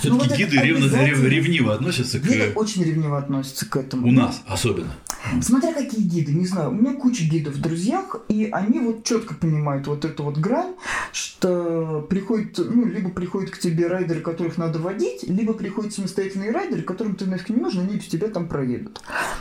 все-таки 0.00 0.10
вот 0.10 0.26
это 0.26 0.36
гиды 0.36 0.56
ревно- 0.58 0.84
обязательно. 0.86 1.06
рев- 1.06 1.24
ревниво 1.28 1.74
относятся 1.74 2.18
к 2.18 2.22
Гиды 2.22 2.52
очень 2.54 2.84
ревниво 2.84 3.18
относятся 3.18 3.68
к 3.68 3.76
этому. 3.76 4.08
у 4.08 4.10
нас 4.12 4.42
особенно. 4.46 4.94
Смотря 5.40 5.72
какие 5.72 6.02
гиды, 6.06 6.32
не 6.34 6.46
знаю. 6.46 6.70
У 6.70 6.74
меня 6.74 6.92
куча 6.94 7.24
гидов 7.24 7.54
в 7.54 7.60
друзьях, 7.60 8.16
и 8.28 8.48
они 8.52 8.78
вот 8.80 9.04
четко 9.04 9.34
понимают 9.34 9.86
вот 9.86 10.04
эту 10.04 10.22
вот 10.24 10.36
грань, 10.36 10.74
что 11.12 12.06
приходит, 12.10 12.58
ну, 12.58 12.84
либо 12.86 13.08
приходят 13.10 13.50
к 13.50 13.58
тебе 13.58 13.86
райдеры, 13.86 14.20
которых 14.20 14.58
надо 14.58 14.78
водить, 14.78 15.22
либо 15.26 15.54
приходят 15.54 15.92
самостоятельные 15.94 16.50
райдеры, 16.50 16.82
которым 16.82 17.16
ты 17.16 17.24
нафиг 17.26 17.48
не 17.50 17.56
нужен, 17.56 17.80
они 17.88 17.96
без 17.96 18.06
тебя 18.06 18.28
там 18.28 18.48
проедут. 18.48 19.00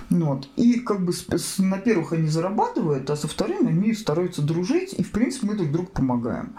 Ну 0.10 0.28
Вот. 0.28 0.48
И 0.56 0.80
как 0.80 1.04
бы 1.04 1.12
с- 1.12 1.26
с- 1.30 1.60
на 1.60 1.78
первых 1.78 2.14
они 2.14 2.28
зарабатывают, 2.30 3.10
а 3.10 3.16
со 3.18 3.28
вторыми 3.28 3.68
они 3.70 3.94
стараются 3.94 4.42
дружить, 4.42 4.94
и 4.94 5.04
в 5.04 5.12
принципе 5.12 5.48
мы 5.48 5.56
друг 5.56 5.72
другу 5.72 5.90
помогаем. 5.94 6.54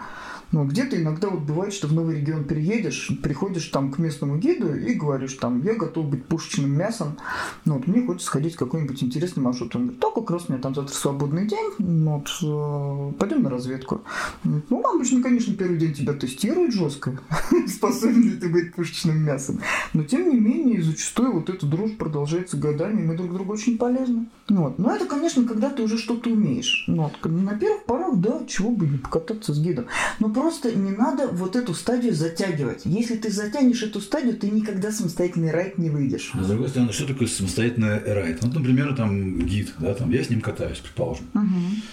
Но 0.55 0.63
где-то 0.63 0.95
иногда 0.95 1.27
вот 1.27 1.41
бывает, 1.41 1.73
что 1.73 1.87
в 1.87 1.91
новый 1.91 2.15
регион 2.15 2.45
переедешь, 2.45 3.11
приходишь 3.21 3.67
там 3.67 3.91
к 3.91 3.97
местному 3.97 4.37
гиду 4.37 4.73
и 4.73 4.93
говоришь 4.93 5.33
там, 5.33 5.61
я 5.61 5.73
готов 5.73 6.05
быть 6.05 6.23
пушечным 6.23 6.71
мясом, 6.71 7.17
ну 7.65 7.73
вот 7.73 7.87
мне 7.87 8.05
хочется 8.05 8.27
сходить 8.27 8.55
в 8.55 8.59
какой-нибудь 8.59 9.03
интересный 9.03 9.43
маршрут. 9.43 9.75
Он 9.75 9.81
говорит, 9.81 9.99
да, 9.99 10.07
как 10.15 10.31
раз 10.31 10.45
у 10.47 10.53
меня 10.53 10.61
там 10.61 10.73
завтра 10.73 10.93
свободный 10.93 11.45
день, 11.45 11.71
ну 11.79 12.23
вот, 12.23 12.29
э, 12.41 13.19
пойдем 13.19 13.43
на 13.43 13.49
разведку. 13.49 14.01
Ну, 14.45 14.81
обычно, 14.81 15.21
конечно, 15.21 15.53
первый 15.55 15.77
день 15.77 15.93
тебя 15.93 16.13
тестируют 16.13 16.73
жестко, 16.73 17.19
способен 17.67 18.23
ли 18.23 18.37
ты 18.37 18.47
быть 18.47 18.73
пушечным 18.73 19.17
мясом. 19.17 19.59
Но 19.91 20.05
тем 20.05 20.29
не 20.29 20.39
менее, 20.39 20.81
зачастую 20.81 21.33
вот 21.33 21.49
эта 21.49 21.65
дружба 21.65 21.97
продолжается 21.97 22.55
годами, 22.55 23.01
и 23.01 23.05
мы 23.05 23.17
друг 23.17 23.33
другу 23.33 23.51
очень 23.51 23.77
полезны. 23.77 24.27
Ну 24.47 24.63
вот. 24.63 24.79
Но 24.79 24.95
это, 24.95 25.05
конечно, 25.05 25.43
когда 25.43 25.69
ты 25.69 25.83
уже 25.83 25.97
что-то 25.97 26.29
умеешь. 26.29 26.85
Ну 26.87 27.03
вот. 27.03 27.29
На 27.29 27.57
первых 27.57 27.83
порах, 27.83 28.15
да, 28.17 28.41
чего 28.47 28.69
бы 28.69 28.87
не 28.87 28.97
покататься 28.97 29.53
с 29.53 29.59
гидом. 29.59 29.87
Но 30.19 30.29
просто 30.29 30.44
не 30.73 30.91
надо 30.91 31.27
вот 31.27 31.55
эту 31.55 31.73
стадию 31.73 32.13
затягивать. 32.13 32.81
Если 32.85 33.15
ты 33.15 33.31
затянешь 33.31 33.83
эту 33.83 34.01
стадию, 34.01 34.35
ты 34.35 34.49
никогда 34.49 34.91
самостоятельный 34.91 35.51
райд 35.51 35.77
не 35.77 35.89
выйдешь. 35.89 36.31
А 36.33 36.43
с 36.43 36.47
другой 36.47 36.69
стороны, 36.69 36.91
что 36.93 37.05
такое 37.07 37.27
самостоятельный 37.27 37.99
райд? 37.99 38.39
Вот, 38.41 38.53
например, 38.53 38.95
там 38.95 39.39
гид, 39.45 39.73
да, 39.79 39.93
там 39.93 40.11
я 40.11 40.23
с 40.23 40.29
ним 40.29 40.41
катаюсь, 40.41 40.77
предположим. 40.79 41.25
Угу. 41.33 41.43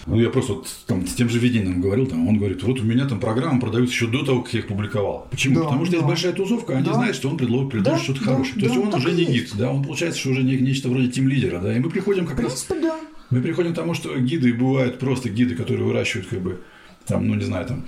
Ну, 0.07 0.21
я 0.21 0.31
просто 0.31 0.55
вот, 0.55 0.69
там, 0.87 1.07
с 1.07 1.15
тем 1.15 1.29
же 1.29 1.39
Вединым 1.39 1.81
говорил, 1.81 2.07
там, 2.07 2.29
он 2.29 2.39
говорит, 2.39 2.63
вот 2.63 2.81
у 2.81 2.85
меня 2.85 3.07
там 3.07 3.21
программа 3.21 3.61
продается 3.61 3.93
еще 3.95 4.07
до 4.07 4.25
того, 4.25 4.43
как 4.43 4.55
я 4.55 4.61
их 4.61 4.69
публиковал. 4.69 5.29
Почему? 5.31 5.57
Да, 5.57 5.63
Потому 5.65 5.85
что 5.85 5.93
да. 5.93 5.97
есть 5.99 6.09
большая 6.09 6.33
тусовка, 6.33 6.77
они 6.77 6.87
Да. 6.87 6.95
знают, 6.95 7.17
что 7.17 7.29
он 7.29 7.37
предложит, 7.37 7.71
предложит 7.71 7.99
Да, 7.99 8.05
что-то 8.05 8.21
да, 8.21 8.33
хорошее. 8.33 8.55
То 8.55 8.61
есть 8.67 8.75
да, 8.75 8.81
он 8.81 8.95
уже 8.95 9.13
не 9.13 9.25
гид, 9.25 9.51
да, 9.57 9.71
он 9.71 9.83
получается, 9.83 10.21
что 10.21 10.31
уже 10.31 10.43
не- 10.43 10.59
нечто 10.59 10.89
вроде 10.89 11.09
тим-лидера, 11.09 11.61
да, 11.61 11.77
и 11.77 11.81
мы 11.81 11.91
приходим 11.91 12.27
как 12.27 12.39
В 12.39 12.43
раз 12.43 12.67
да. 12.69 12.97
мы 13.31 13.41
приходим 13.41 13.73
к 13.73 13.77
тому, 13.77 13.95
что 13.95 14.17
гиды 14.19 14.53
бывают 14.53 14.99
просто 14.99 15.29
гиды, 15.29 15.55
которые 15.55 15.85
выращивают, 15.87 16.29
как 16.29 16.41
бы, 16.41 16.61
там, 17.07 17.27
ну, 17.27 17.35
не 17.35 17.45
знаю, 17.45 17.67
там, 17.67 17.85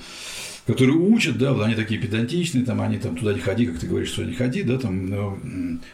которые 0.67 0.97
учат, 0.97 1.37
да, 1.37 1.53
вот 1.53 1.63
они 1.63 1.75
такие 1.75 2.01
педантичные, 2.01 2.65
там, 2.65 2.81
они 2.81 2.99
там 2.99 3.17
туда 3.17 3.35
не 3.35 3.41
ходи, 3.41 3.67
как 3.67 3.79
ты 3.79 3.87
говоришь, 3.87 4.11
туда 4.13 4.27
не 4.27 4.35
ходи, 4.35 4.63
да, 4.63 4.79
там, 4.79 5.07
ну, 5.07 5.39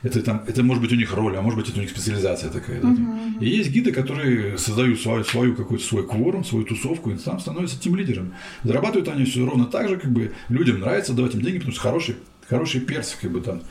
это, 0.03 0.23
там, 0.23 0.45
это 0.47 0.62
может 0.62 0.83
быть 0.83 0.93
у 0.93 0.97
них 0.97 1.12
роль, 1.12 1.37
а 1.37 1.43
может 1.43 1.59
быть 1.59 1.69
это 1.69 1.79
у 1.79 1.83
них 1.83 1.91
специализация 1.91 2.50
такая, 2.50 2.81
да, 2.81 2.89
там. 2.89 3.37
И 3.41 3.49
есть 3.49 3.71
гиды, 3.71 3.91
которые 3.91 4.59
создают 4.59 5.00
свою, 5.00 5.25
свою 5.25 5.55
какой-то 5.57 5.85
свой 5.85 6.07
кворум, 6.07 6.45
свою 6.45 6.65
тусовку, 6.65 7.11
и 7.11 7.17
там 7.17 7.41
становятся 7.41 7.81
тем 7.81 7.97
лидером. 7.97 8.33
Зарабатывают 8.62 9.09
они 9.09 9.25
все 9.25 9.45
ровно 9.45 9.65
так 9.65 9.89
же, 9.89 9.97
как 9.97 10.12
бы 10.12 10.33
людям 10.49 10.81
нравится 10.81 11.15
давать 11.15 11.35
им 11.35 11.43
деньги, 11.43 11.59
потому 11.59 11.73
что 11.73 11.83
хороший, 11.83 12.17
хороший 12.49 12.81
перцы, 12.81 13.17
как 13.21 13.33
бы 13.33 13.41
там. 13.41 13.62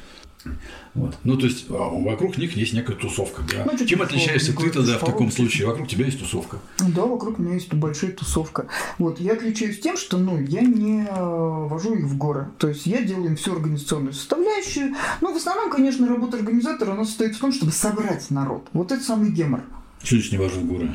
Вот. 0.96 1.18
Ну, 1.24 1.38
то 1.38 1.46
есть, 1.46 1.65
а, 1.70 1.74
вокруг 1.74 2.38
них 2.38 2.56
есть 2.56 2.74
некая 2.74 2.96
тусовка. 2.96 3.44
Да. 3.51 3.65
Ну, 3.72 3.86
Чем 3.86 4.01
отличаешься 4.01 4.56
ты 4.56 4.70
тогда 4.70 4.98
в 4.98 5.06
таком 5.06 5.32
случае? 5.32 5.68
Вокруг 5.68 5.88
тебя 5.88 6.06
есть 6.06 6.20
тусовка. 6.20 6.60
Да, 6.79 7.03
вокруг 7.03 7.39
меня 7.39 7.53
есть 7.53 7.74
большая 7.74 8.12
тусовка. 8.12 8.68
Вот, 8.98 9.20
я 9.20 9.34
отличаюсь 9.34 9.79
тем, 9.79 9.98
что, 9.98 10.18
ну, 10.18 10.39
я 10.39 10.62
не 10.62 11.06
э, 11.06 11.68
вожу 11.68 11.94
их 11.94 12.06
в 12.06 12.18
горы. 12.18 12.50
То 12.58 12.68
есть 12.68 12.86
я 12.86 13.01
делаю 13.01 13.27
им 13.27 13.36
всю 13.36 13.53
организационную 13.53 14.13
составляющую. 14.13 14.96
Ну, 15.22 15.34
в 15.34 15.38
основном, 15.38 15.70
конечно, 15.72 16.08
работа 16.08 16.38
организатора, 16.38 16.94
она 16.94 17.06
состоит 17.06 17.36
в 17.36 17.39
том, 17.39 17.51
чтобы 17.51 17.72
собрать 17.72 18.29
народ. 18.29 18.68
Вот 18.74 18.91
это 18.91 19.03
самый 19.03 19.32
гемор. 19.32 19.62
Что 20.03 20.15
значит 20.15 20.32
не 20.32 20.38
вожу 20.38 20.62
в 20.62 20.65
горы? 20.65 20.89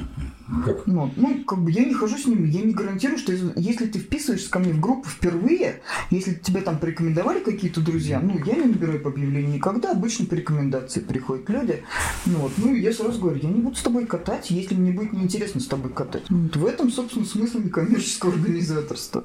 Как? 0.64 0.86
Ну, 0.86 1.10
ну, 1.16 1.42
как 1.44 1.62
бы 1.62 1.70
я 1.70 1.84
не 1.84 1.94
хожу 1.94 2.18
с 2.18 2.26
ними, 2.26 2.48
я 2.48 2.62
не 2.62 2.74
гарантирую, 2.74 3.18
что 3.18 3.32
если 3.32 3.86
ты 3.86 3.98
вписываешься 3.98 4.50
ко 4.50 4.58
мне 4.58 4.72
в 4.72 4.80
группу 4.80 5.08
впервые, 5.08 5.80
если 6.10 6.34
тебя 6.34 6.60
там 6.60 6.78
порекомендовали 6.78 7.40
какие-то 7.40 7.80
друзья, 7.80 8.20
ну, 8.20 8.38
я 8.44 8.54
не 8.54 8.66
набираю 8.66 9.00
по 9.00 9.08
объявлению 9.08 9.54
никогда, 9.54 9.92
обычно 9.92 10.26
по 10.26 10.34
рекомендации 10.34 11.00
приходят 11.00 11.48
люди. 11.48 11.82
Ну, 12.26 12.38
вот, 12.38 12.52
ну, 12.58 12.74
я 12.74 12.92
сразу 12.92 13.20
говорю, 13.20 13.40
я 13.42 13.48
не 13.48 13.60
буду 13.60 13.76
с 13.76 13.82
тобой 13.82 14.06
катать, 14.06 14.50
если 14.50 14.74
мне 14.74 14.92
будет 14.92 15.12
неинтересно 15.12 15.60
с 15.60 15.66
тобой 15.66 15.92
катать. 15.92 16.24
Вот 16.28 16.56
в 16.56 16.66
этом, 16.66 16.90
собственно, 16.90 17.24
смысл 17.24 17.60
некоммерческого 17.60 18.32
организаторства. 18.32 19.24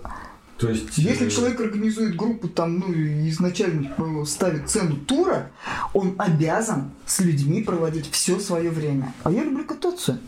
То 0.59 0.69
есть, 0.69 0.97
Если 0.97 1.27
э, 1.27 1.29
человек 1.29 1.61
организует 1.61 2.17
группу, 2.17 2.49
там, 2.49 2.79
ну, 2.79 2.93
изначально 3.29 3.89
ставит 4.25 4.69
цену 4.69 4.97
тура, 4.97 5.51
он 5.93 6.15
обязан 6.17 6.91
с 7.05 7.21
людьми 7.21 7.63
проводить 7.63 8.09
все 8.11 8.39
свое 8.39 8.69
время. 8.69 9.13
А 9.23 9.31
я 9.31 9.43
люблю 9.43 9.63
кататься. 9.63 10.19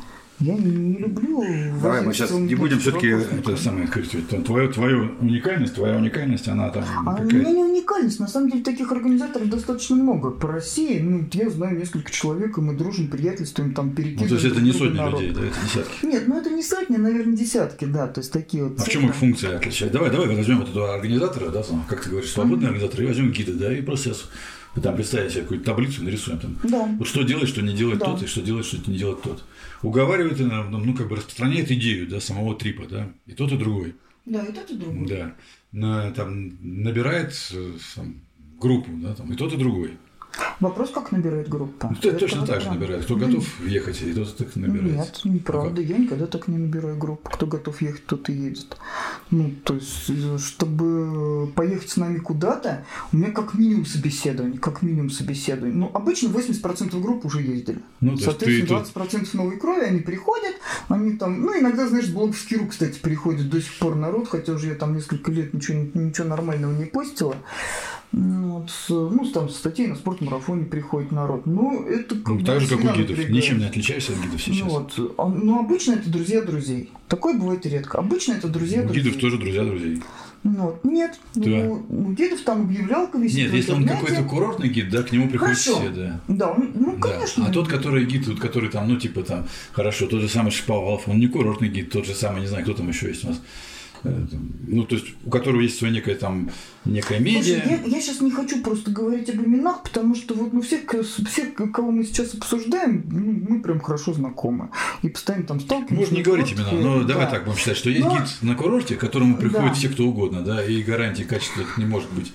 Я 0.42 0.56
не, 0.56 0.98
люблю... 0.98 1.44
Давай 1.82 2.02
мы 2.02 2.14
сейчас 2.14 2.32
не 2.32 2.56
будем 2.56 2.80
все-таки 2.80 3.08
это 3.08 3.56
самое, 3.58 3.88
твою, 3.88 4.72
твою 4.74 5.12
уникальность, 5.20 5.76
твоя 5.76 5.98
уникальность, 5.98 6.48
она 6.48 6.70
там 6.70 6.84
А 6.98 7.02
у 7.02 7.16
какая-то- 7.18 7.36
меня 7.36 7.52
не 7.52 7.64
уникальность. 7.64 8.20
На 8.20 8.28
самом 8.28 8.50
деле 8.50 8.64
таких 8.64 8.92
организаторов 8.92 9.50
достаточно 9.50 9.96
много. 9.96 10.32
По 10.32 10.48
России, 10.48 11.00
ну, 11.00 11.24
я 11.34 11.50
знаю 11.52 11.78
несколько 11.78 12.12
человек, 12.12 12.58
и 12.58 12.62
мы 12.62 12.74
дружим, 12.76 13.08
приятельствуем, 13.08 13.74
там 13.74 13.90
Ну, 13.90 13.94
перекидываем. 13.94 14.30
то 14.30 14.36
есть 14.36 14.46
это 14.48 14.62
не 14.62 14.72
сотни 14.72 14.98
народ. 14.98 15.22
людей, 15.22 15.36
да, 15.36 15.42
это 15.46 15.56
десятки. 15.64 16.06
Нет, 16.06 16.24
ну 16.28 16.38
это 16.40 16.50
не 16.50 16.64
сотни, 16.64 16.98
наверное, 16.98 17.36
десятки, 17.36 17.86
да. 17.86 18.08
То 18.08 18.22
есть 18.22 18.32
такие 18.34 18.64
вот 18.64 18.80
А 18.80 18.84
в 18.84 18.90
чем 18.90 19.08
их 19.08 19.16
функция 19.16 19.58
отличает? 19.58 19.92
Давай, 19.94 20.10
давай 20.10 20.36
возьмем 20.36 20.60
вот 20.60 20.70
этого 20.70 20.96
организатора, 20.96 21.50
да, 21.50 21.62
как 21.88 22.02
ты 22.04 22.10
говоришь, 22.10 22.32
свободный 22.32 22.68
организатор, 22.70 23.02
и 23.02 23.06
возьмем 23.06 23.32
гида, 23.32 23.54
да, 23.54 23.72
и 23.78 23.82
сейчас 24.06 24.28
там 24.80 24.96
представим 24.96 25.30
себе 25.30 25.42
какую-то 25.42 25.66
таблицу, 25.66 26.04
нарисуем 26.04 26.40
там. 26.40 26.58
Да. 26.64 26.86
Вот 26.98 27.08
что 27.08 27.24
делать, 27.24 27.50
что 27.50 27.62
не 27.62 27.74
делает 27.74 28.00
Да. 28.00 28.06
тот, 28.06 28.24
и 28.24 28.26
что 28.28 28.42
делать, 28.42 28.66
что 28.66 28.78
не 28.90 28.98
делает 28.98 29.22
тот. 29.22 29.44
Уговаривает, 29.82 30.40
и, 30.40 30.44
ну, 30.44 30.64
ну, 30.78 30.94
как 30.94 31.10
бы 31.10 31.16
распространяет 31.18 31.72
идею, 31.72 32.08
да, 32.08 32.20
самого 32.22 32.56
трипа, 32.56 32.84
да, 32.90 33.12
и 33.26 33.34
тот, 33.34 33.52
и 33.52 33.58
другой. 33.58 33.96
Да, 34.26 34.44
и 34.46 34.54
тот, 34.54 34.70
и 34.70 34.76
другой. 34.78 35.08
Да. 35.08 35.36
На- 35.72 36.12
там, 36.12 36.52
набирает 36.62 37.34
э, 37.52 37.74
там, 37.96 38.16
группу, 38.60 38.92
да, 38.94 39.14
там, 39.16 39.32
и 39.34 39.36
тот, 39.36 39.52
и 39.54 39.58
другой. 39.58 39.98
Вопрос, 40.60 40.92
как 40.92 41.12
набирает 41.12 41.50
группа. 41.50 41.90
Ну, 41.90 42.10
Это 42.10 42.20
точно 42.20 42.46
так 42.46 42.62
же 42.62 42.68
прям. 42.68 42.76
набирает. 42.80 43.04
Кто 43.06 43.16
готов 43.16 43.46
ехать, 43.62 44.02
и 44.02 44.14
тот 44.14 44.38
так 44.38 44.56
набирает. 44.56 44.96
Нет, 44.96 45.22
неправда. 45.24 45.82
Я 45.82 45.98
никогда 45.98 46.28
так 46.28 46.48
не 46.48 46.58
набираю 46.58 46.98
группу. 46.98 47.30
Кто 47.32 47.48
готов 47.48 47.82
ехать, 47.82 48.06
тот 48.06 48.30
и 48.30 48.34
едет. 48.34 48.78
Ну, 49.32 49.52
то 49.64 49.74
есть, 49.74 50.10
э, 50.10 50.38
чтобы 50.38 51.48
поехать 51.56 51.90
с 51.90 51.98
нами 51.98 52.20
куда-то, 52.20 52.86
у 53.12 53.18
меня 53.18 53.32
как 53.32 53.56
минимум 53.56 53.86
собеседование, 53.86 54.60
как 54.60 54.82
минимум 54.82 55.10
собеседование. 55.10 55.76
Ну, 55.76 55.92
обычно 55.94 56.28
80% 56.30 57.00
групп 57.02 57.26
уже 57.26 57.42
ездили. 57.42 57.80
Ну, 58.00 58.18
Соответственно, 58.18 58.84
ты 58.84 59.00
20% 59.00 59.30
новой 59.34 59.58
крови, 59.58 59.82
они 59.86 60.00
приходят, 60.00 60.56
они 60.88 61.18
там, 61.18 61.42
ну, 61.42 61.60
иногда, 61.60 61.88
знаешь, 61.88 62.10
блоговский 62.10 62.58
рук, 62.58 62.70
кстати, 62.70 63.00
приходит 63.00 63.50
до 63.50 63.62
сих 63.62 63.78
пор 63.80 63.96
народ, 63.96 64.28
хотя 64.28 64.54
уже 64.54 64.68
я 64.68 64.76
там 64.76 64.94
несколько 64.96 65.32
лет 65.32 65.54
ничего, 65.54 65.80
ничего 65.94 66.28
нормального 66.28 66.72
не 66.72 66.86
постила. 66.86 67.36
Ну, 68.14 68.60
вот, 68.60 68.72
ну, 68.90 69.26
там, 69.32 69.48
статей 69.50 69.88
на 69.88 69.96
спортмарафоне 69.96 70.66
приходит 70.66 71.12
народ. 71.14 71.46
Ну, 71.46 71.86
это 71.88 72.16
как 72.16 72.28
Ну, 72.28 72.40
бы 72.40 72.46
так 72.46 72.60
же, 72.60 72.68
как 72.68 72.80
у 72.80 72.82
гидов. 72.82 72.98
напрягает. 73.00 73.30
Ничем 73.30 73.60
не 73.60 73.66
отличаешься 73.66 74.12
от 74.12 74.20
гидов 74.20 74.42
сейчас. 74.42 74.68
Ну, 74.68 74.70
вот. 74.70 75.16
А, 75.18 75.28
Ну, 75.30 75.60
обычно 75.60 75.94
это 75.94 76.10
друзья 76.10 76.42
друзей. 76.42 76.90
Такое 77.08 77.38
бывает 77.38 77.66
редко. 77.66 78.00
Обычно 78.00 78.34
это 78.34 78.50
друзья 78.50 78.82
у 78.82 78.86
друзей. 78.86 79.04
гидов 79.04 79.20
тоже 79.22 79.38
друзья 79.38 79.64
друзей. 79.64 80.04
Ну, 80.44 80.52
вот. 80.60 80.84
Нет. 80.84 81.20
Да. 81.36 81.50
У, 81.52 81.86
у 81.90 82.12
гидов 82.12 82.42
там 82.42 82.64
объявлялка 82.64 83.18
висит 83.18 83.38
Нет, 83.38 83.54
если 83.54 83.72
он 83.72 83.88
какой-то 83.88 84.24
курортный 84.24 84.68
гид, 84.68 84.90
да, 84.90 85.04
к 85.04 85.12
нему 85.14 85.30
приходят 85.30 85.58
Хорошо. 85.58 85.80
все, 85.80 85.90
да. 85.92 86.20
Да, 86.28 86.52
он- 86.52 86.72
ну, 86.76 86.98
Да. 86.98 87.08
конечно. 87.14 87.46
А 87.48 87.52
тот, 87.52 87.70
который 87.70 88.06
гид, 88.06 88.28
вот, 88.28 88.40
который 88.42 88.70
там, 88.70 88.90
ну, 88.90 88.98
типа 88.98 89.22
там, 89.24 89.46
хорошо, 89.72 90.08
тот 90.08 90.20
же 90.20 90.28
самый 90.28 90.52
Шиповалов, 90.52 91.08
он 91.08 91.18
не 91.20 91.28
курортный 91.28 91.70
гид, 91.70 91.92
тот 91.92 92.06
же 92.06 92.14
самый, 92.14 92.42
не 92.42 92.48
знаю, 92.48 92.64
кто 92.66 92.74
там 92.74 92.90
еще 92.90 93.08
есть 93.08 93.24
у 93.24 93.30
нас. 93.30 93.42
Э, 94.04 94.26
Ну, 94.68 94.84
то 94.86 94.96
есть, 94.96 95.08
у 95.26 95.30
которого 95.30 95.62
есть 95.62 95.78
своя 95.78 95.94
некая 95.94 96.16
там, 96.16 96.50
некая 96.86 97.20
медиа. 97.20 97.62
Слушай, 97.62 97.80
я, 97.92 98.02
сейчас 98.02 98.22
не 98.22 98.32
хочу 98.32 98.62
просто 98.64 98.90
говорить 98.92 99.30
об 99.30 99.36
именах, 99.46 99.84
потому 99.84 100.16
что 100.16 100.34
вот 100.34 100.54
ну, 100.54 100.62
все, 100.62 100.78
к- 100.80 101.04
все, 101.04 101.46
кого 101.46 101.92
мы 101.92 102.04
сейчас 102.04 102.34
обсуждаем, 102.34 103.04
ну, 103.12 103.46
мы 103.56 103.62
прям 103.62 103.80
хорошо 103.80 104.14
знакомы. 104.14 104.70
И 105.04 105.10
постоянно 105.10 105.46
там 105.46 105.60
сталкиваемся. 105.60 105.96
Можно 106.00 106.16
не 106.16 106.24
говорить 106.24 106.54
имена, 106.54 106.72
но 106.72 107.04
давай 107.04 107.26
Да. 107.26 107.32
так 107.32 107.46
будем 107.46 107.58
считать, 107.58 107.78
что 107.78 107.90
есть 107.90 108.04
Но- 108.06 108.14
гид 108.18 108.24
на 108.42 108.56
курорте, 108.56 108.96
к 108.96 109.00
которому 109.00 109.38
приходят 109.38 109.68
Да. 109.68 109.74
все, 109.74 109.90
кто 109.90 110.06
угодно, 110.06 110.42
да, 110.42 110.64
и 110.66 110.82
гарантии 110.82 111.24
качества 111.24 111.64
не 111.78 111.86
может 111.86 112.12
быть. 112.12 112.32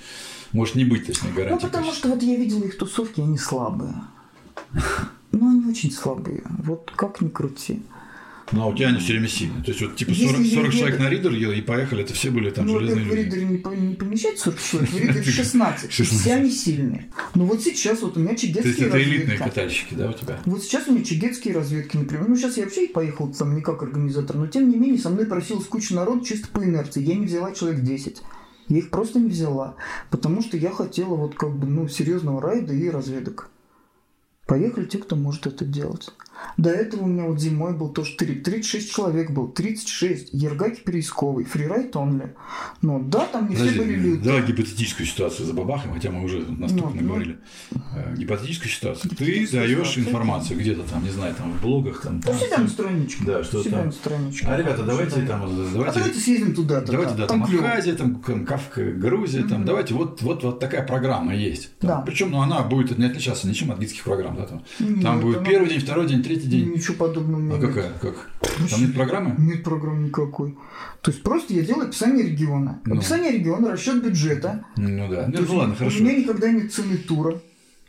Может 0.52 0.76
не 0.76 0.85
быть, 0.85 1.07
точнее, 1.07 1.31
Ну, 1.31 1.37
гарантии 1.37 1.64
потому 1.66 1.87
качества. 1.87 2.09
что 2.11 2.14
вот 2.16 2.22
я 2.22 2.37
видела 2.37 2.64
их 2.64 2.79
тусовки, 2.79 3.20
они 3.20 3.38
слабые. 3.38 3.94
Ну, 5.33 5.50
они 5.50 5.66
очень 5.70 5.90
слабые. 5.92 6.42
Вот 6.64 6.90
как 6.96 7.20
ни 7.20 7.29
крути. 7.29 7.83
Ну, 8.52 8.62
а 8.62 8.66
у 8.66 8.74
тебя 8.76 8.88
они 8.88 8.98
все 9.00 9.12
время 9.14 9.28
сильные. 9.28 9.62
То 9.64 9.70
есть, 9.72 9.80
вот 9.82 9.96
типа 9.96 10.11
Если 10.11 10.26
40, 10.26 10.46
40 10.46 10.72
я- 10.72 10.78
человек 10.78 11.00
на 11.00 11.09
ридер 11.11 11.32
ел 11.32 11.50
и 11.50 11.61
поехали, 11.61 12.04
это 12.04 12.12
все 12.14 12.30
были 12.30 12.50
там 12.50 12.66
ну, 12.66 12.78
железные 12.78 13.04
во-первых, 13.04 13.12
в 13.12 13.35
люди. 13.35 13.44
ридере 13.44 13.76
не, 13.80 13.88
не 13.88 13.94
помещается 13.96 14.44
40 14.44 14.61
человек, 14.61 14.90
в 14.90 14.98
ридере 15.00 15.22
16. 15.24 15.92
16. 15.92 16.20
Все 16.20 16.35
они 16.35 16.50
сильные. 16.50 17.11
Ну, 17.35 17.44
вот 17.46 17.62
сейчас 17.62 18.02
вот 18.02 18.16
у 18.16 18.20
меня 18.20 18.28
То 18.28 18.35
есть, 18.35 18.42
чигетские 18.46 18.87
это 18.88 19.02
элитные 19.02 19.20
разведки. 19.38 19.42
катальщики, 19.48 19.94
да, 19.94 20.11
у 20.11 20.12
тебя? 20.12 20.40
Вот 20.44 20.62
сейчас 20.62 20.87
у 20.87 20.92
меня 20.92 21.04
чигетские 21.04 21.54
разведки, 21.54 21.96
например. 21.96 22.28
Ну, 22.28 22.37
сейчас 22.37 22.56
я 22.56 22.64
вообще 22.64 22.87
поехал 22.87 23.32
там 23.32 23.54
не 23.56 23.62
как 23.62 23.82
организатор, 23.82 24.37
но 24.37 24.46
тем 24.46 24.70
не 24.70 24.76
менее 24.76 24.98
со 25.00 25.11
мной 25.11 25.26
просилась 25.26 25.66
куча 25.66 25.94
народу 25.94 26.24
чисто 26.24 26.46
по 26.48 26.62
инерции. 26.64 27.02
Я 27.02 27.16
не 27.16 27.26
взяла 27.26 27.52
человек 27.52 27.80
10. 27.82 28.22
Я 28.68 28.78
их 28.78 28.90
просто 28.90 29.18
не 29.18 29.28
взяла, 29.28 29.74
потому 30.11 30.40
что 30.42 30.56
я 30.56 30.70
хотела 30.70 31.14
вот 31.14 31.35
как 31.35 31.56
бы, 31.56 31.66
ну, 31.66 31.88
серьезного 31.88 32.40
райда 32.40 32.72
и 32.74 32.88
разведок. 32.90 33.50
Поехали 34.46 34.85
те, 34.85 34.98
кто 34.98 35.16
может 35.16 35.46
это 35.46 35.64
делать. 35.64 36.11
До 36.57 36.70
этого 36.70 37.03
у 37.03 37.07
меня 37.07 37.25
вот 37.25 37.40
зимой 37.40 37.75
был 37.75 37.90
тоже 37.90 38.16
3, 38.16 38.37
36 38.37 38.90
человек 38.92 39.31
был, 39.31 39.49
36. 39.49 40.31
Ергаки 40.33 40.81
Переисковый, 40.81 41.44
фрирайт 41.44 41.94
онли. 41.96 42.35
Ну 42.83 43.01
да, 43.03 43.27
там 43.27 43.49
не 43.49 43.57
Подожди, 43.57 43.75
все 43.75 43.83
были 43.85 43.94
люди. 43.96 44.25
давай 44.25 44.42
гипотетическую 44.46 45.07
ситуацию 45.07 45.46
за 45.46 45.53
бабахом, 45.53 45.92
хотя 45.94 46.11
мы 46.11 46.25
уже 46.25 46.38
настолько 46.49 46.90
Ну, 46.90 46.94
наговорили. 47.03 47.38
Э, 47.94 48.14
Гипотетическую 48.16 48.70
ситуацию. 48.70 49.11
Ты 49.11 49.16
Гипотетическая 49.16 49.61
даешь 49.66 49.99
информацию 49.99 50.59
где-то 50.59 50.83
там, 50.90 51.05
не 51.05 51.11
знаю, 51.11 51.35
там 51.35 51.53
в 51.53 51.61
блогах, 51.61 52.01
там. 52.03 52.22
Ну, 52.25 52.33
там, 52.51 52.62
на 52.64 52.68
страничке. 52.68 53.25
Да, 53.25 53.44
что 53.44 53.62
себя 53.62 53.79
там. 53.79 53.87
на 53.87 53.92
страничке. 53.92 54.46
А, 54.49 54.57
ребята, 54.57 54.83
давайте 54.83 55.20
Да. 55.20 55.27
там, 55.27 55.42
А 55.44 55.49
давайте, 55.72 55.99
давайте 55.99 56.18
съездим 56.20 56.55
туда-то. 56.55 56.90
давайте, 56.92 57.14
да, 57.14 57.27
там 57.27 57.44
клёво. 57.44 57.66
Абхазия, 57.68 57.94
там 57.94 58.14
Кавка, 58.46 58.83
Грузия, 58.92 59.42
там, 59.44 59.64
давайте, 59.64 59.94
вот, 59.94 60.22
вот, 60.22 60.42
вот 60.42 60.59
такая 60.61 60.87
программа 60.87 61.35
есть. 61.35 61.70
Да. 61.81 62.01
Причем, 62.07 62.31
ну, 62.31 62.40
она 62.40 62.62
будет 62.62 62.96
не 62.99 63.05
отличаться 63.07 63.46
ничем 63.46 63.70
от 63.72 63.79
гидских 63.79 64.05
программ, 64.05 64.37
да, 64.37 64.46
там. 64.46 64.62
Нет, 64.81 65.03
Там 65.03 65.20
будет 65.20 65.44
первый 65.44 65.68
день, 65.68 65.81
второй 65.81 66.07
день, 66.07 66.22
третий 66.26 66.48
день. 66.48 66.72
Ничего 66.72 66.94
подобного 66.94 67.40
А 67.54 67.58
нет. 67.58 67.60
какая? 67.68 67.92
Как? 68.00 68.30
Там 68.70 68.80
нет 68.80 68.94
программы? 68.94 69.34
Нет 69.38 69.62
программы 69.64 70.08
никакой. 70.08 70.56
То 71.02 71.10
есть 71.10 71.22
просто 71.22 71.54
я 71.54 71.62
делаю 71.62 71.86
описание 71.88 72.24
региона. 72.26 72.80
Ну. 72.84 72.96
Описание 72.96 73.32
региона, 73.32 73.70
расчет 73.70 74.02
бюджета. 74.04 74.64
Ну 74.76 75.08
да. 75.08 75.24
То 75.24 75.30
Ну, 75.30 75.38
есть 75.40 75.50
ладно, 75.52 75.74
У 75.74 75.76
хорошо. 75.76 76.00
меня 76.02 76.16
никогда 76.18 76.50
нет 76.50 76.72
цены 76.72 76.96
тура. 76.96 77.40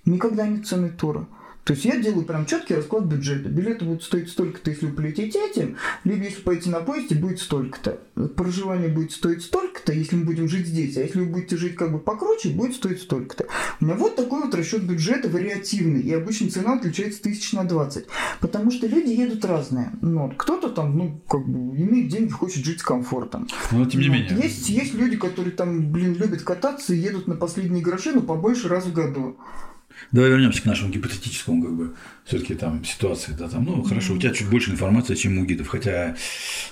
Никогда 0.05 0.47
нет 0.47 0.65
цены 0.67 0.89
тура. 0.89 1.27
То 1.67 1.73
есть 1.73 1.83
я 1.83 1.97
делаю 1.97 2.25
прям 2.25 2.45
четкий 2.45 2.75
расклад 2.75 3.03
бюджета. 3.03 3.49
Билеты 3.49 3.83
будут 3.83 4.01
стоить 4.01 4.29
столько-то, 4.29 4.71
если 4.71 4.85
вы 4.85 4.93
полетите 4.93 5.45
этим, 5.45 5.75
либо 6.05 6.23
если 6.23 6.41
пойти 6.41 6.69
на 6.69 6.79
поезде, 6.79 7.15
будет 7.15 7.41
столько-то. 7.41 7.99
Проживание 8.37 8.87
будет 8.87 9.11
стоить 9.11 9.43
столько-то, 9.43 9.91
если 9.91 10.15
мы 10.15 10.23
будем 10.23 10.47
жить 10.47 10.65
здесь, 10.65 10.95
а 10.95 11.01
если 11.01 11.19
вы 11.19 11.25
будете 11.25 11.57
жить 11.57 11.75
как 11.75 11.91
бы 11.91 11.99
покруче, 11.99 12.51
будет 12.51 12.73
стоить 12.73 13.01
столько-то. 13.01 13.47
У 13.81 13.85
меня 13.85 13.95
вот 13.95 14.15
такой 14.15 14.43
вот 14.43 14.55
расчет 14.55 14.83
бюджета 14.83 15.27
вариативный, 15.27 15.99
и 15.99 16.13
обычно 16.13 16.49
цена 16.49 16.75
отличается 16.75 17.21
тысяч 17.21 17.51
на 17.51 17.65
20. 17.65 18.05
Потому 18.39 18.71
что 18.71 18.87
люди 18.87 19.09
едут 19.09 19.43
разные. 19.43 19.91
Ну, 20.01 20.27
вот 20.27 20.35
кто-то 20.37 20.69
там, 20.69 20.97
ну, 20.97 21.21
как 21.27 21.45
бы, 21.45 21.75
имеет 21.75 22.07
деньги, 22.07 22.31
хочет 22.31 22.63
жить 22.63 22.79
с 22.79 22.83
комфортом. 22.83 23.45
Но 23.71 23.85
тем 23.85 23.99
не 23.99 24.07
Вот. 24.07 24.13
менее. 24.13 24.37
Есть, 24.41 24.69
есть 24.69 24.93
люди, 24.93 25.17
которые 25.17 25.51
там, 25.51 25.91
блин, 25.91 26.13
любят 26.13 26.43
кататься 26.43 26.93
и 26.93 26.97
едут 26.97 27.27
на 27.27 27.35
последние 27.35 27.83
гроши, 27.83 28.13
но 28.13 28.21
побольше 28.21 28.69
раз 28.69 28.85
в 28.85 28.93
году. 28.93 29.35
Давай 30.11 30.29
вернемся 30.29 30.61
к 30.61 30.65
нашему 30.65 30.91
гипотетическому, 30.91 31.63
как 31.63 31.75
бы, 31.75 31.93
все-таки 32.25 32.55
там 32.55 32.83
ситуации, 32.85 33.35
да, 33.37 33.47
там, 33.47 33.65
ну, 33.65 33.83
хорошо, 33.83 34.13
у 34.13 34.17
тебя 34.17 34.33
чуть 34.33 34.49
больше 34.49 34.71
информации, 34.71 35.15
чем 35.15 35.37
у 35.37 35.45
гидов, 35.45 35.67
хотя, 35.67 36.15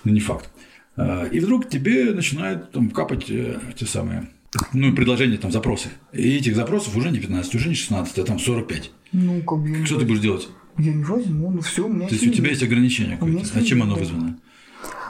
ну, 0.04 0.12
не 0.12 0.20
факт. 0.20 0.50
А, 0.96 1.26
И 1.26 1.40
вдруг 1.40 1.70
тебе 1.70 2.14
начинают 2.14 2.72
там 2.72 2.90
капать 2.90 3.30
э, 3.30 3.60
те 3.76 3.86
самые, 3.86 4.30
ну, 4.74 4.94
предложения, 4.96 5.38
там, 5.38 5.52
запросы. 5.52 5.90
И 6.14 6.38
этих 6.38 6.56
запросов 6.56 6.96
уже 6.96 7.12
не 7.12 7.20
15, 7.20 7.56
уже 7.56 7.70
не 7.70 7.76
16, 7.76 8.20
а 8.20 8.24
там 8.24 8.40
45. 8.40 8.92
Ну, 9.12 9.42
как 9.42 9.60
бы 9.60 9.86
Что 9.86 10.00
ты 10.00 10.06
будешь 10.06 10.22
делать? 10.22 10.48
я 10.78 10.94
не 10.94 11.04
возьму, 11.04 11.52
ну 11.52 11.62
все, 11.62 11.86
у 11.86 11.90
меня 11.90 12.08
То 12.08 12.16
есть 12.16 12.28
у 12.28 12.32
тебя 12.32 12.50
есть 12.50 12.64
ограничение 12.64 13.18
какое-то. 13.18 13.60
А 13.60 13.64
чем 13.64 13.84
оно 13.84 13.96
вызвано? 13.96 14.38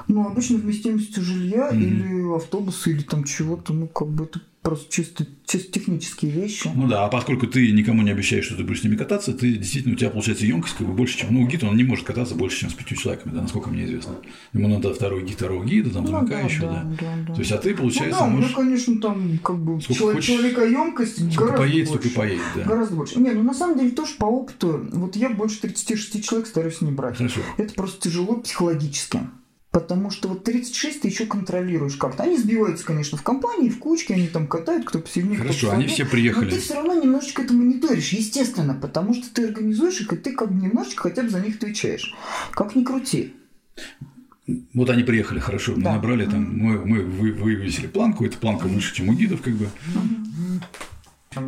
Ну, 0.08 0.28
обычно 0.28 0.58
вместимостью 0.58 1.23
жилья 1.23 1.69
или 1.69 2.36
автобуса, 2.36 2.91
или 2.91 3.01
там 3.01 3.23
чего-то, 3.23 3.73
ну, 3.73 3.88
как 3.88 4.10
бы 4.10 4.25
это 4.25 4.39
просто 4.65 4.91
чисто, 4.91 5.25
чисто 5.45 5.71
технические 5.71 6.32
вещи. 6.32 6.69
Ну 6.73 6.88
да, 6.88 7.06
а 7.06 7.08
поскольку 7.08 7.45
ты 7.45 7.71
никому 7.71 8.01
не 8.01 8.10
обещаешь, 8.12 8.45
что 8.45 8.58
ты 8.58 8.63
будешь 8.63 8.82
с 8.82 8.84
ними 8.84 8.95
кататься, 8.95 9.32
ты 9.32 9.54
действительно 9.54 9.93
у 9.93 9.97
тебя 9.97 10.10
получается 10.10 10.45
емкость 10.45 10.75
как 10.75 10.88
бы 10.88 10.93
больше, 10.93 11.19
чем. 11.19 11.34
Ну, 11.34 11.43
у 11.43 11.47
гида 11.47 11.67
он 11.67 11.78
не 11.78 11.84
может 11.84 12.04
кататься 12.06 12.34
больше, 12.34 12.62
чем 12.62 12.69
с 12.71 12.73
пятью 12.73 12.97
человеками, 12.97 13.34
да, 13.34 13.43
насколько 13.43 13.69
мне 13.69 13.86
известно. 13.86 14.15
Ему 14.54 14.67
надо 14.67 14.93
второй 14.93 15.23
гид, 15.23 15.36
второго 15.38 15.63
гида, 15.63 15.91
там, 15.91 16.04
Ну, 16.06 16.10
замыкающего, 16.12 16.67
да. 16.67 16.84
да, 16.99 17.13
да. 17.28 17.34
То 17.36 17.39
есть, 17.39 17.51
а 17.51 17.58
ты, 17.60 17.71
Ну 17.71 17.78
получается, 17.78 18.19
да, 18.19 18.25
у 18.25 18.30
меня, 18.30 18.38
можешь. 18.39 18.56
конечно, 18.56 18.99
там 18.99 19.39
как 19.43 19.58
бы 19.63 19.80
Сколько 19.80 19.99
человек, 19.99 20.15
хочешь, 20.17 20.36
человекоемкость 20.36 21.15
Сколько 21.17 21.38
гораздо 21.39 21.58
поедет, 21.60 21.88
больше. 21.89 21.99
столько 22.01 22.08
и 22.08 22.12
поедет, 22.12 22.45
да. 22.56 22.63
Гораздо 22.63 22.95
больше. 22.95 23.19
Не, 23.19 23.32
ну 23.32 23.43
на 23.43 23.54
самом 23.54 23.78
деле 23.78 23.91
тоже 23.91 24.15
по 24.17 24.25
опыту, 24.25 24.88
вот 24.93 25.15
я 25.15 25.30
больше 25.30 25.62
36 25.62 26.25
человек 26.28 26.47
стараюсь 26.47 26.82
не 26.82 26.91
брать. 26.91 27.17
Хорошо. 27.17 27.41
Это 27.58 27.73
просто 27.75 28.10
тяжело 28.10 28.38
психологически. 28.38 29.19
Потому 29.75 30.09
что 30.09 30.29
вот 30.29 30.45
36 30.45 31.01
ты 31.01 31.09
еще 31.09 31.25
контролируешь 31.25 31.97
как-то. 31.97 32.23
Они 32.23 32.38
сбиваются, 32.38 32.85
конечно, 32.85 33.17
в 33.17 33.23
компании, 33.23 33.67
в 33.67 33.77
кучке, 33.77 34.13
они 34.13 34.27
там 34.29 34.47
катают, 34.47 34.85
кто 34.85 34.99
посильнее, 34.99 35.35
кто 35.35 35.47
Хорошо, 35.49 35.71
они 35.71 35.83
послабее. 35.83 35.93
все 35.93 36.03
Но 36.05 36.09
приехали. 36.11 36.49
ты 36.49 36.59
все 36.61 36.73
равно 36.75 36.93
немножечко 36.93 37.41
это 37.41 37.53
мониторишь, 37.53 38.13
естественно, 38.13 38.73
потому 38.73 39.13
что 39.13 39.25
ты 39.33 39.43
организуешь 39.43 39.99
их, 39.99 40.13
и 40.13 40.15
ты 40.15 40.31
как 40.31 40.49
бы 40.53 40.61
немножечко 40.65 41.03
хотя 41.09 41.23
бы 41.23 41.29
за 41.29 41.41
них 41.41 41.57
отвечаешь. 41.57 42.13
Как 42.51 42.73
ни 42.73 42.85
крути. 42.85 43.33
Вот 44.73 44.89
они 44.89 45.03
приехали, 45.03 45.39
хорошо, 45.39 45.73
мы 45.75 45.83
Да. 45.83 45.91
набрали 45.95 46.25
там, 46.25 46.57
мы, 46.57 46.79
мы 46.85 47.01
вы- 47.01 47.33
вывесили 47.33 47.88
планку, 47.88 48.23
эта 48.25 48.38
планка 48.38 48.67
выше, 48.67 48.95
чем 48.95 49.09
у 49.09 49.13
гидов, 49.13 49.41
как 49.41 49.55
бы. 49.55 49.67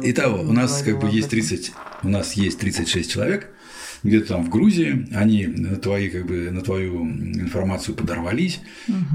Итого, 0.04 0.42
у 0.42 0.52
нас 0.52 0.82
как 0.84 1.00
бы 1.00 1.08
есть 1.08 1.30
30, 1.30 1.72
у 2.04 2.10
нас 2.10 2.34
есть 2.34 2.60
36 2.60 3.10
человек, 3.10 3.48
где-то 4.04 4.28
там 4.30 4.44
в 4.44 4.50
Грузии, 4.50 5.08
они 5.14 5.48
на 5.48 5.76
твои, 5.76 6.10
как 6.10 6.26
бы, 6.26 6.52
на 6.52 6.62
твою 6.62 7.04
информацию 7.06 7.96
подорвались, 7.96 8.62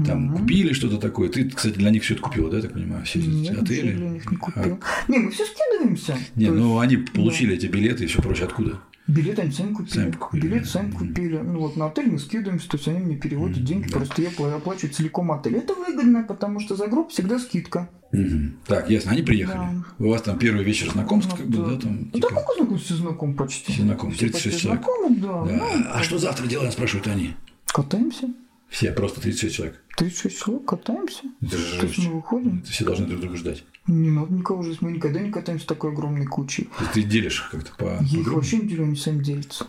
там 0.05 0.35
купили 0.35 0.73
что-то 0.73 0.97
такое. 0.97 1.29
Ты, 1.29 1.49
кстати, 1.49 1.75
для 1.75 1.89
них 1.89 2.03
все 2.03 2.13
это 2.13 2.23
купила, 2.23 2.49
да, 2.49 2.61
так 2.61 2.73
понимаю, 2.73 3.05
все 3.05 3.19
эти 3.19 3.51
отели? 3.59 3.93
для 3.93 4.09
них 4.09 4.31
не 4.31 4.37
купил. 4.37 4.79
Не, 5.07 5.19
мы 5.19 5.31
все 5.31 5.45
скидываемся. 5.45 6.17
Не, 6.35 6.47
То 6.47 6.51
есть 6.53 6.63
ну 6.63 6.79
они 6.79 6.97
получили 6.97 7.55
эти 7.55 7.67
билеты 7.67 8.03
и 8.03 8.07
все 8.07 8.21
прочее 8.21 8.45
откуда? 8.45 8.79
Билет 9.05 9.37
они 9.39 9.51
сами 9.51 9.73
купили. 9.73 9.93
Сами 9.95 10.11
купили, 10.11 10.41
Билет 10.47 10.65
сами 10.69 10.91
купили. 10.91 11.37
Ну 11.37 11.59
вот 11.59 11.75
на 11.75 11.87
отель 11.87 12.09
мы 12.09 12.19
скидываемся, 12.19 12.69
то 12.69 12.77
есть 12.77 12.87
они 12.87 12.99
мне 12.99 13.15
переводят 13.17 13.57
Мгм, 13.57 13.65
деньги, 13.65 13.87
да. 13.89 13.97
просто 13.97 14.21
я 14.21 14.29
пла- 14.29 14.55
оплачиваю 14.55 14.93
целиком 14.93 15.31
отель. 15.31 15.57
Это 15.57 15.73
выгодно, 15.73 16.23
потому 16.23 16.59
что 16.61 16.75
за 16.75 16.87
группу 16.87 17.09
всегда 17.11 17.37
скидка. 17.39 17.89
Мгм. 18.13 18.57
Так, 18.67 18.89
ясно, 18.89 19.11
они 19.11 19.21
приехали. 19.21 19.57
Да. 19.57 19.73
У 19.99 20.09
вас 20.09 20.21
там 20.21 20.37
первый 20.39 20.63
вечер 20.63 20.89
знакомств, 20.91 21.35
как 21.35 21.47
бы, 21.47 21.57
да, 21.57 21.77
там. 21.81 21.97
Ну, 21.99 22.11
типа, 22.11 22.29
да 22.29 22.35
как 22.35 22.55
знакомы, 22.55 22.77
все 22.79 22.93
знакомы 22.95 23.33
почти. 23.35 23.71
Все 23.73 23.81
знакомы, 23.81 24.13
Все 24.13 24.19
36 24.29 24.43
почти 24.45 24.61
человек. 24.61 24.83
знакомы, 24.85 25.15
да. 25.17 25.43
да. 25.43 25.77
Ну, 25.77 25.85
А 25.93 26.03
что 26.03 26.17
завтра 26.17 26.47
делаем, 26.47 26.71
спрашивают 26.71 27.07
они. 27.07 27.33
Катаемся. 27.67 28.29
Все, 28.69 28.91
просто 28.91 29.19
36 29.21 29.55
человек. 29.55 29.81
36 29.97 30.39
человек 30.43 30.65
катаемся. 30.65 31.23
Это 31.41 31.57
же 31.57 31.79
То 31.79 31.85
есть 31.87 31.99
мы 32.07 32.13
выходим. 32.15 32.59
Это 32.63 32.71
все 32.71 32.85
должны 32.85 33.05
друг 33.05 33.19
друга 33.21 33.35
ждать. 33.35 33.63
Не 33.87 34.11
надо 34.11 34.33
никого 34.33 34.63
ждать. 34.63 34.81
Мы 34.81 34.93
никогда 34.93 35.19
не 35.19 35.31
катаемся 35.31 35.67
такой 35.67 35.91
огромной 35.91 36.25
кучей. 36.25 36.69
То 36.77 36.83
есть 36.83 36.93
ты 36.93 37.03
делишь 37.03 37.39
их 37.39 37.49
как-то 37.51 37.71
по... 37.77 37.97
Я 38.01 38.19
их 38.21 38.31
вообще 38.31 38.57
не 38.57 38.67
делю, 38.67 38.85
они 38.85 38.95
сами 38.95 39.21
делятся. 39.21 39.67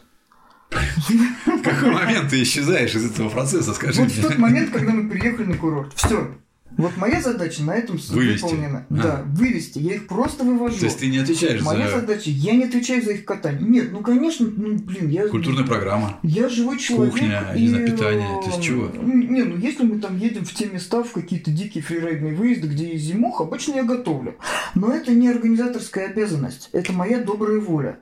В 0.70 1.62
какой 1.62 1.90
момент 1.90 2.31
ты 2.31 2.42
исчезаешь 2.42 2.94
из 2.94 3.11
этого 3.11 3.29
процесса, 3.29 3.74
скажи 3.74 4.00
Вот 4.00 4.11
в 4.11 4.22
тот 4.22 4.38
момент, 4.38 4.70
когда 4.70 4.92
мы 4.92 5.09
приехали 5.09 5.46
на 5.46 5.57
курорт. 5.57 5.92
Все. 5.94 6.35
Вот 6.76 6.96
моя 6.96 7.20
задача 7.20 7.62
на 7.62 7.74
этом 7.74 7.96
Вывести. 7.96 8.42
выполнена. 8.42 8.87
А. 8.90 8.94
Да, 8.94 9.22
вывести. 9.26 9.78
Я 9.78 9.94
их 9.94 10.06
просто 10.06 10.44
вывожу. 10.44 10.78
То 10.78 10.87
есть 10.87 10.98
ты 10.98 11.08
не 11.08 11.18
отвечаешь 11.18 11.62
Моя 11.62 11.88
за 11.88 12.00
задача, 12.00 12.30
я 12.30 12.52
не 12.52 12.64
отвечаю 12.64 13.02
за 13.02 13.12
их 13.12 13.24
катание. 13.24 13.62
Нет, 13.62 13.92
ну 13.92 14.00
конечно, 14.00 14.46
ну 14.46 14.76
блин, 14.78 15.08
я... 15.08 15.28
культурная 15.28 15.64
программа. 15.64 16.18
Я 16.22 16.48
живой 16.48 16.78
человек. 16.78 17.12
Кухня, 17.12 17.52
и, 17.56 17.62
не 17.62 17.68
знаю, 17.68 17.90
питание, 17.90 18.40
то 18.42 18.48
есть 18.48 18.58
э, 18.58 18.62
чего? 18.62 18.90
ну, 18.94 19.14
Не, 19.14 19.42
ну 19.42 19.56
если 19.56 19.84
мы 19.84 20.00
там 20.00 20.18
едем 20.18 20.44
в 20.44 20.52
те 20.52 20.66
места, 20.66 21.02
в 21.02 21.12
какие-то 21.12 21.50
дикие 21.50 21.82
фрирайдные 21.82 22.34
выезды, 22.34 22.68
где 22.68 22.92
есть 22.92 23.04
зимух, 23.04 23.40
обычно 23.40 23.74
я 23.74 23.84
готовлю. 23.84 24.37
Но 24.74 24.92
это 24.92 25.12
не 25.12 25.28
организаторская 25.28 26.08
обязанность, 26.08 26.70
это 26.72 26.92
моя 26.92 27.22
добрая 27.22 27.60
воля. 27.60 27.98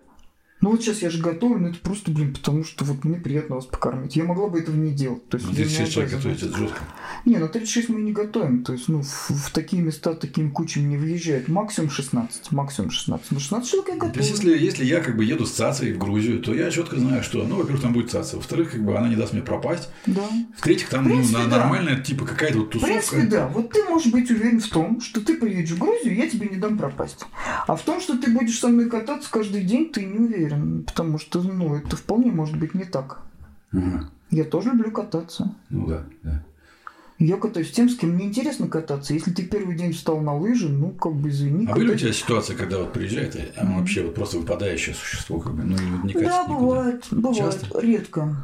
Ну 0.62 0.70
вот 0.70 0.80
сейчас 0.82 1.02
я 1.02 1.10
же 1.10 1.20
готовлю, 1.20 1.58
но 1.58 1.68
это 1.68 1.78
просто, 1.80 2.10
блин, 2.10 2.32
потому 2.32 2.64
что 2.64 2.84
вот 2.84 3.04
мне 3.04 3.16
приятно 3.18 3.56
вас 3.56 3.66
покормить. 3.66 4.16
Я 4.16 4.24
могла 4.24 4.48
бы 4.48 4.58
этого 4.60 4.76
не 4.76 4.92
делать. 4.92 5.28
То 5.28 5.36
есть 5.36 5.48
Ну, 5.48 5.52
я 5.54 5.58
не 5.58 5.64
36 5.64 5.92
человек 5.92 6.12
готовить, 6.14 6.42
это 6.42 6.56
жестко. 6.56 6.78
Не, 7.26 7.36
ну 7.38 7.48
36 7.48 7.88
мы 7.90 8.00
не 8.00 8.12
готовим. 8.12 8.62
То 8.64 8.72
есть, 8.72 8.88
ну, 8.88 9.02
в, 9.02 9.30
в 9.30 9.50
такие 9.52 9.82
места 9.82 10.14
такими 10.14 10.48
кучами 10.50 10.84
не 10.84 10.96
выезжают. 10.96 11.48
Максимум 11.48 11.90
16. 11.90 12.52
Максимум 12.52 12.90
16. 12.90 13.32
Ну, 13.32 13.40
16 13.40 13.70
человек 13.70 13.88
я 13.88 13.94
То 13.94 14.00
готовлю. 14.06 14.22
есть, 14.22 14.30
если, 14.44 14.56
если 14.64 14.84
я 14.84 15.00
как 15.00 15.16
бы 15.16 15.24
еду 15.24 15.44
с 15.46 15.50
цацей 15.50 15.92
в 15.92 15.98
Грузию, 15.98 16.40
то 16.40 16.54
я 16.54 16.70
четко 16.70 16.96
знаю, 16.98 17.22
что, 17.24 17.44
ну, 17.44 17.56
во-первых, 17.56 17.82
там 17.82 17.92
будет 17.92 18.10
цаца, 18.10 18.36
во-вторых, 18.36 18.70
как 18.70 18.84
бы 18.84 18.96
она 18.96 19.08
не 19.08 19.16
даст 19.16 19.32
мне 19.32 19.42
пропасть, 19.42 19.88
Да. 20.06 20.22
в-третьих, 20.56 20.88
там 20.88 21.04
В 21.04 21.08
принципе, 21.08 21.38
ну, 21.38 21.44
на- 21.44 21.50
да. 21.50 21.56
нормальная 21.58 22.00
типа 22.00 22.24
какая-то 22.24 22.58
вот 22.58 22.68
В 22.74 22.80
принципе, 22.80 23.16
тусовка. 23.16 23.26
да. 23.30 23.48
Вот 23.48 23.70
ты 23.70 23.82
можешь 23.84 24.12
быть 24.12 24.30
уверен 24.30 24.60
в 24.60 24.68
том, 24.68 25.00
что 25.00 25.20
ты 25.20 25.34
приедешь 25.38 25.72
в 25.72 25.78
Грузию, 25.78 26.14
я 26.14 26.28
тебе 26.28 26.46
не 26.48 26.56
дам 26.56 26.78
пропасть. 26.78 27.24
А 27.66 27.74
в 27.74 27.82
том, 27.82 28.00
что 28.00 28.16
ты 28.16 28.30
будешь 28.30 28.60
со 28.60 28.68
мной 28.68 28.88
кататься 28.88 29.28
каждый 29.28 29.62
день, 29.64 29.90
ты 29.90 30.04
не 30.04 30.18
уверен. 30.18 30.51
Потому 30.86 31.18
что, 31.18 31.42
ну, 31.42 31.74
это 31.76 31.96
вполне 31.96 32.30
может 32.30 32.56
быть 32.58 32.74
не 32.74 32.84
так. 32.84 33.20
Ага. 33.72 34.08
Я 34.30 34.44
тоже 34.44 34.70
люблю 34.70 34.90
кататься. 34.90 35.54
Ну 35.70 35.86
да, 35.86 36.04
да. 36.22 36.44
Я 37.18 37.36
катаюсь 37.36 37.68
с 37.68 37.72
тем, 37.72 37.88
с 37.88 37.96
кем 37.96 38.10
мне 38.10 38.24
интересно 38.26 38.66
кататься. 38.66 39.14
Если 39.14 39.30
ты 39.30 39.44
первый 39.44 39.76
день 39.76 39.92
встал 39.92 40.20
на 40.20 40.34
лыжи, 40.36 40.68
ну, 40.68 40.90
как 40.90 41.12
бы 41.14 41.28
извини. 41.28 41.66
А 41.68 41.74
были 41.74 41.92
у 41.92 41.96
тебя 41.96 42.12
ситуации, 42.12 42.54
когда 42.54 42.78
вот 42.78 42.92
приезжает, 42.92 43.36
оно 43.56 43.70
Мгм. 43.70 43.78
вообще 43.80 44.02
вот 44.02 44.14
просто 44.14 44.38
выпадающее 44.38 44.94
существо, 44.94 45.38
как 45.38 45.54
бы, 45.54 45.62
ну, 45.62 45.76
не 46.04 46.14
катит 46.14 46.28
Да, 46.28 46.42
никуда? 46.44 46.58
бывает, 46.58 47.04
бывает, 47.12 47.36
Часто? 47.60 47.80
редко. 47.80 48.36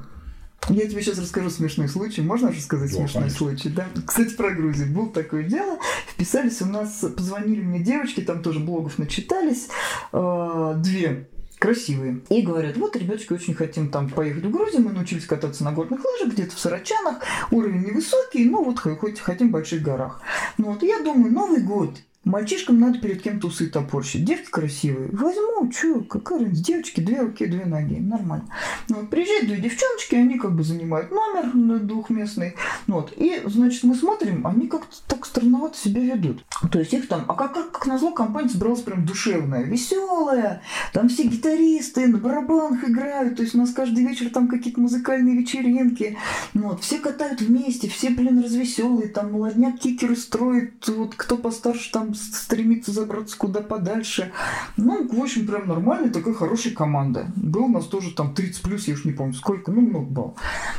Я 0.68 0.86
тебе 0.88 1.00
сейчас 1.02 1.18
расскажу 1.18 1.50
смешной 1.50 1.88
случай. 1.88 2.20
Можно 2.20 2.50
рассказать 2.50 2.90
Да, 2.90 2.96
смешной 2.98 3.22
конечно. 3.24 3.38
случай, 3.38 3.68
да? 3.70 3.86
Кстати, 4.06 4.34
про 4.34 4.50
Грузию. 4.50 4.92
Было 4.94 5.08
такое 5.08 5.44
дело. 5.44 5.78
Вписались 6.12 6.60
у 6.62 6.66
нас, 6.66 7.04
позвонили 7.16 7.62
мне 7.62 7.80
девочки, 7.80 8.20
там 8.20 8.42
тоже 8.42 8.58
блогов 8.60 8.98
начитались. 8.98 9.68
э, 10.12 10.74
две 10.78 11.28
красивые. 11.58 12.20
И 12.28 12.42
говорят, 12.42 12.76
вот, 12.76 12.96
ребяточки, 12.96 13.32
очень 13.32 13.54
хотим 13.54 13.90
там 13.90 14.08
поехать 14.08 14.44
в 14.44 14.50
Грузию. 14.50 14.82
Мы 14.82 14.92
научились 14.92 15.26
кататься 15.26 15.64
на 15.64 15.72
горных 15.72 16.00
лыжах, 16.04 16.32
где-то 16.32 16.54
в 16.54 16.58
Сарачанах. 16.58 17.16
Уровень 17.50 17.84
невысокий, 17.86 18.44
но 18.48 18.62
вот 18.62 18.78
х- 18.78 18.96
хоть 18.96 19.20
хотим 19.20 19.48
в 19.48 19.52
больших 19.52 19.82
горах. 19.82 20.20
Ну 20.56 20.72
вот, 20.72 20.82
я 20.82 21.00
думаю, 21.00 21.32
Новый 21.32 21.60
год. 21.62 21.90
Мальчишкам 22.28 22.78
надо 22.78 22.98
перед 22.98 23.22
кем-то 23.22 23.46
усы 23.46 23.68
топорщить. 23.68 24.24
Девки 24.24 24.50
красивые. 24.50 25.08
Возьму, 25.12 25.70
чё, 25.72 26.02
какая 26.02 26.40
разница. 26.40 26.62
Девочки, 26.62 27.00
две 27.00 27.22
руки, 27.22 27.46
две 27.46 27.64
ноги. 27.64 27.94
Нормально. 27.94 28.46
Вот, 28.88 29.08
приезжают 29.08 29.46
две 29.46 29.56
девчоночки, 29.56 30.14
они 30.14 30.38
как 30.38 30.54
бы 30.54 30.62
занимают 30.62 31.10
номер 31.10 31.80
двухместный. 31.80 32.54
Вот. 32.86 33.14
И, 33.16 33.40
значит, 33.46 33.82
мы 33.84 33.94
смотрим, 33.94 34.46
они 34.46 34.68
как-то 34.68 34.94
так 35.06 35.24
странновато 35.24 35.78
себя 35.78 36.02
ведут. 36.02 36.44
То 36.70 36.78
есть 36.78 36.92
их 36.92 37.08
там, 37.08 37.24
а 37.28 37.34
как, 37.34 37.54
как, 37.54 37.72
как 37.72 37.86
назло, 37.86 38.10
компания 38.10 38.50
собралась 38.50 38.82
прям 38.82 39.06
душевная, 39.06 39.62
веселая. 39.62 40.60
Там 40.92 41.08
все 41.08 41.22
гитаристы 41.24 42.08
на 42.08 42.18
барабанах 42.18 42.86
играют. 42.86 43.36
То 43.36 43.42
есть 43.42 43.54
у 43.54 43.58
нас 43.58 43.70
каждый 43.70 44.04
вечер 44.04 44.28
там 44.28 44.48
какие-то 44.48 44.80
музыкальные 44.80 45.34
вечеринки. 45.34 46.18
Вот. 46.52 46.82
Все 46.82 46.98
катают 46.98 47.40
вместе, 47.40 47.88
все, 47.88 48.10
блин, 48.10 48.42
развеселые. 48.42 49.08
Там 49.08 49.32
молодняк 49.32 49.78
кикеры 49.78 50.14
строит. 50.14 50.86
Вот 50.88 51.14
кто 51.14 51.38
постарше 51.38 51.90
там 51.90 52.17
стремится 52.18 52.92
забраться 52.92 53.36
куда 53.36 53.60
подальше. 53.60 54.32
Ну, 54.76 55.08
в 55.08 55.20
общем, 55.20 55.46
прям 55.46 55.68
нормальная 55.68 56.10
такая 56.10 56.34
хорошая 56.34 56.74
команда. 56.74 57.26
Был 57.36 57.64
у 57.64 57.68
нас 57.68 57.86
тоже 57.86 58.14
там 58.14 58.34
30 58.34 58.62
плюс, 58.62 58.88
я 58.88 58.94
уж 58.94 59.04
не 59.04 59.12
помню 59.12 59.34
сколько, 59.34 59.70
ну, 59.70 59.80
много 59.80 60.06
было. 60.06 60.34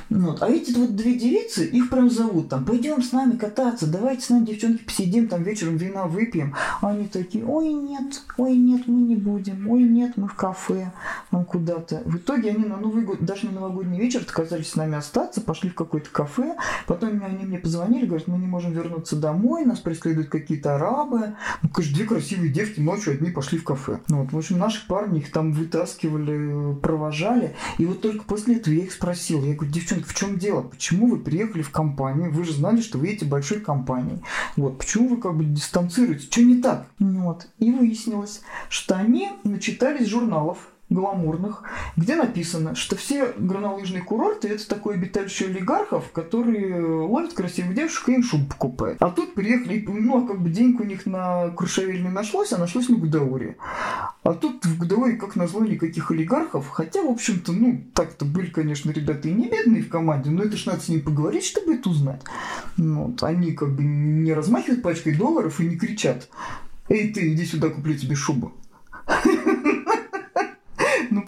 Вот. 0.10 0.41
А 0.41 0.49
эти 0.49 0.71
вот 0.71 0.95
две 0.95 1.15
девицы, 1.15 1.65
их 1.65 1.89
прям 1.89 2.10
зовут 2.10 2.49
там, 2.49 2.65
пойдем 2.65 3.02
с 3.02 3.12
нами 3.12 3.38
кататься, 3.38 3.88
давайте 3.88 4.23
с 4.23 4.30
нами, 4.30 4.45
девчонки, 4.45 4.84
посидим, 4.84 5.28
там 5.28 5.43
вечером 5.43 5.78
вина 5.78 6.06
выпьем. 6.06 6.56
А 6.82 6.89
они 6.89 7.08
такие, 7.08 7.45
ой, 7.45 7.73
нет, 7.73 8.21
ой, 8.38 8.56
нет, 8.56 8.88
мы 8.88 9.02
не 9.02 9.15
будем, 9.15 9.67
ой, 9.69 9.84
нет, 9.84 10.17
мы 10.17 10.28
в 10.28 10.34
кафе, 10.36 10.91
нам 11.32 11.45
куда-то. 11.45 12.02
В 12.06 12.17
итоге 12.17 12.52
они 12.52 12.65
на 12.65 12.78
Новый 12.78 13.04
год, 13.04 13.19
даже 13.21 13.45
на 13.47 13.54
новогодний 13.54 13.99
вечер 13.99 14.21
отказались 14.21 14.69
с 14.69 14.75
нами 14.75 14.97
остаться, 14.97 15.41
пошли 15.41 15.69
в 15.69 15.75
какое-то 15.75 16.10
кафе, 16.10 16.56
потом 16.88 17.21
они 17.23 17.45
мне 17.45 17.60
позвонили, 17.60 18.06
говорят, 18.06 18.28
мы 18.28 18.38
не 18.38 18.47
можем 18.47 18.71
вернуться 18.71 19.15
домой, 19.15 19.65
нас 19.65 19.80
преследуют 19.80 20.30
какие-то 20.30 20.75
арабы, 20.75 21.18
ну, 21.62 21.69
конечно, 21.69 21.95
две 21.97 22.05
красивые 22.05 22.51
девки 22.51 22.79
ночью 22.79 23.13
одни 23.13 23.32
пошли 23.32 23.58
в 23.58 23.63
кафе. 23.63 23.99
Ну, 24.10 24.23
вот, 24.23 24.32
в 24.32 24.38
общем, 24.38 24.58
наши 24.58 24.86
парни 24.88 25.19
их 25.19 25.32
там 25.32 25.51
вытаскивали, 25.51 26.75
провожали. 26.75 27.55
И 27.77 27.86
вот 27.86 28.01
только 28.01 28.23
после 28.23 28.58
этого 28.58 28.73
я 28.73 28.84
их 28.84 28.91
спросил. 28.91 29.43
Я 29.43 29.55
говорю, 29.55 29.71
девчонки, 29.71 30.08
в 30.08 30.15
чем 30.15 30.38
дело? 30.38 30.62
Почему 30.62 31.08
вы 31.08 31.19
приехали 31.19 31.62
в 31.62 31.71
компанию? 31.71 32.32
Вы 32.32 32.43
же 32.43 32.53
знали, 32.53 32.82
что 32.82 32.97
вы 32.97 33.08
едете 33.08 33.25
большой 33.25 33.60
компанией. 33.60 34.21
Вот, 34.55 34.77
почему 34.77 35.10
вы 35.10 35.17
как 35.17 35.36
бы 35.36 35.43
дистанцируете? 35.43 36.27
Что 36.29 36.41
не 36.41 36.62
так? 36.62 36.88
Вот. 36.99 37.47
И 37.60 37.71
выяснилось, 37.71 38.41
что 38.69 38.95
они 38.95 39.29
начитались 39.43 40.08
журналов 40.08 40.58
гламурных, 40.89 41.63
где 41.95 42.15
написано, 42.15 42.75
что 42.75 42.95
все 42.95 43.34
горнолыжные 43.38 44.02
курорты 44.02 44.49
это 44.49 44.67
такое 44.67 44.95
обиталище 44.95 45.45
олигархов, 45.45 46.12
которые 46.12 46.82
ловят 46.82 47.34
красивых 47.34 47.75
девушек 47.75 48.10
и 48.10 48.13
им 48.13 48.23
шубу 48.23 48.47
покупают. 48.47 49.02
А 49.02 49.10
тут 49.10 49.34
приехали, 49.36 49.86
ну, 49.88 50.23
а 50.23 50.28
как 50.28 50.41
бы 50.41 50.49
денег 50.49 50.80
у 50.80 50.84
них 50.84 51.06
на 51.06 51.49
Крушавель 51.49 52.02
не 52.02 52.10
нашлось, 52.10 52.54
а 52.54 52.58
нашлось 52.58 52.89
на 52.89 52.97
Гудауре. 52.97 53.58
А 54.23 54.34
тут 54.34 54.65
в 54.65 54.78
Гудауре, 54.78 55.15
как 55.15 55.36
назло, 55.36 55.63
никаких 55.63 56.12
олигархов, 56.12 56.67
хотя, 56.69 57.04
в 57.04 57.10
общем-то, 57.10 57.52
ну, 57.52 57.84
так-то 57.93 58.25
были, 58.25 58.47
конечно, 58.47 58.91
ребята 58.91 59.30
и 59.30 59.34
не 59.34 59.47
бедные 59.47 59.84
в 59.84 59.89
команде, 59.89 60.30
но 60.30 60.43
это 60.43 60.58
ж 60.58 60.65
надо 60.65 60.82
с 60.82 60.89
ними 60.89 61.02
поговорить, 61.02 61.45
чтобы 61.45 61.75
это 61.75 61.89
узнать. 61.89 62.21
Ну, 62.78 63.06
вот, 63.06 63.23
они 63.23 63.54
как 63.54 63.69
бы 63.75 63.84
не 63.84 64.34
размахивают 64.34 64.82
пачкой 64.82 65.15
долларов 65.15 65.60
и 65.60 65.67
не 65.67 65.78
кричат, 65.78 66.30
эй, 66.89 67.13
ты, 67.13 67.34
иди 67.34 67.45
сюда, 67.45 67.69
куплю 67.69 67.95
тебе 67.95 68.15
шубу. 68.15 68.54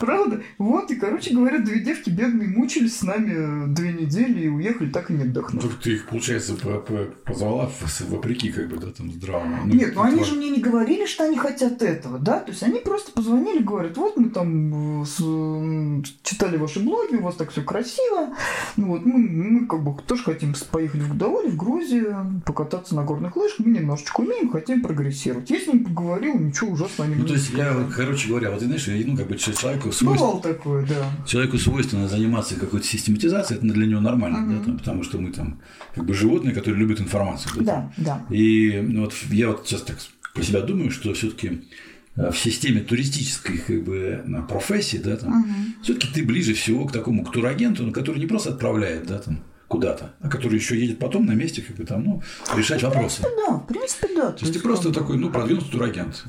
Ну, 0.01 0.07
правда. 0.07 0.41
Вот, 0.57 0.91
и, 0.91 0.95
короче 0.95 1.33
говоря, 1.33 1.59
две 1.59 1.79
девки 1.79 2.09
бедные 2.09 2.49
мучились 2.49 2.97
с 2.97 3.03
нами 3.03 3.73
две 3.73 3.93
недели 3.93 4.41
и 4.41 4.47
уехали, 4.47 4.89
так 4.89 5.11
и 5.11 5.13
не 5.13 5.23
отдохнув. 5.23 5.63
Только 5.63 5.81
ты 5.81 5.93
их, 5.93 6.07
получается, 6.07 6.55
позвала 7.25 7.69
вопреки, 8.07 8.51
как 8.51 8.67
бы, 8.69 8.77
да, 8.77 8.87
там, 8.91 9.11
здравому. 9.11 9.57
Ну, 9.65 9.73
Нет, 9.73 9.93
ну 9.95 10.01
они 10.01 10.23
же 10.23 10.35
мне 10.35 10.49
не 10.49 10.59
говорили, 10.59 11.05
что 11.05 11.25
они 11.25 11.37
хотят 11.37 11.81
этого, 11.81 12.19
да? 12.19 12.39
То 12.39 12.51
есть 12.51 12.63
они 12.63 12.79
просто 12.79 13.11
позвонили, 13.11 13.63
говорят, 13.63 13.97
вот 13.97 14.17
мы 14.17 14.29
там 14.29 15.05
с... 15.05 15.17
читали 16.23 16.57
ваши 16.57 16.79
блоги, 16.79 17.15
у 17.15 17.21
вас 17.21 17.35
так 17.35 17.51
все 17.51 17.61
красиво. 17.61 18.35
Ну 18.77 18.87
вот, 18.87 19.05
мы, 19.05 19.19
мы 19.19 19.67
как 19.67 19.83
бы 19.83 19.95
тоже 20.01 20.23
хотим 20.23 20.53
поехать 20.71 21.01
в 21.01 21.09
Гудаури, 21.09 21.49
в 21.49 21.57
Грузию, 21.57 22.41
покататься 22.45 22.95
на 22.95 23.03
горных 23.03 23.35
лыжах, 23.35 23.59
мы 23.59 23.71
немножечко 23.71 24.21
умеем, 24.21 24.49
хотим 24.49 24.81
прогрессировать. 24.81 25.49
Я 25.49 25.59
с 25.59 25.67
ним 25.67 25.85
поговорил, 25.85 26.39
ничего 26.39 26.71
ужасного 26.71 27.09
не 27.09 27.15
Ну, 27.15 27.25
то 27.25 27.33
есть, 27.33 27.51
я, 27.51 27.75
короче 27.95 28.29
говоря, 28.29 28.51
вот, 28.51 28.61
знаешь, 28.61 28.87
ну, 28.87 29.17
как 29.17 29.27
бы 29.27 29.37
человек 29.37 29.85
человеку 29.91 30.19
свойственно... 30.19 30.53
такое, 30.53 30.85
да. 30.85 31.25
Человеку 31.25 31.57
свойственно 31.57 32.07
заниматься 32.07 32.55
какой-то 32.55 32.85
систематизацией, 32.85 33.57
это 33.57 33.73
для 33.73 33.85
него 33.85 34.01
нормально, 34.01 34.43
угу. 34.43 34.53
да, 34.53 34.65
там, 34.65 34.77
потому 34.77 35.03
что 35.03 35.17
мы 35.19 35.31
там 35.31 35.59
как 35.95 36.05
бы 36.05 36.13
животные, 36.13 36.53
которые 36.53 36.79
любят 36.79 36.99
информацию. 36.99 37.51
Да, 37.63 37.91
да. 37.97 38.25
да. 38.29 38.35
И 38.35 38.81
ну, 38.81 39.01
вот 39.01 39.13
я 39.29 39.49
вот 39.49 39.67
сейчас 39.67 39.81
так 39.83 39.97
про 40.33 40.43
себя 40.43 40.61
думаю, 40.61 40.91
что 40.91 41.13
все-таки 41.13 41.63
э, 42.15 42.31
в 42.31 42.37
системе 42.37 42.81
туристической 42.81 43.57
как 43.57 43.83
бы, 43.83 44.23
профессии, 44.47 44.97
да, 44.97 45.17
там, 45.17 45.41
угу. 45.41 45.49
все-таки 45.83 46.07
ты 46.13 46.23
ближе 46.23 46.53
всего 46.53 46.85
к 46.85 46.91
такому 46.91 47.23
к 47.23 47.31
турагенту, 47.31 47.89
который 47.91 48.19
не 48.19 48.27
просто 48.27 48.51
отправляет, 48.51 49.07
да, 49.07 49.19
там, 49.19 49.43
куда-то, 49.71 50.13
а 50.19 50.29
который 50.29 50.55
еще 50.55 50.77
едет 50.77 50.99
потом 50.99 51.25
на 51.25 51.31
месте, 51.31 51.61
как 51.61 51.77
бы 51.77 51.85
там, 51.85 52.03
ну, 52.03 52.21
решать 52.55 52.81
ну, 52.81 52.89
вопросы. 52.89 53.21
В 53.21 53.25
принципе, 53.25 53.45
да, 53.47 53.57
в 53.57 53.67
принципе, 53.67 54.07
да. 54.15 54.31
То, 54.31 54.39
То 54.39 54.45
есть 54.45 54.53
ты 54.53 54.59
просто 54.59 54.93
такой, 54.93 55.17
ну, 55.17 55.31
продвинутый 55.31 55.71
турагент. 55.71 56.25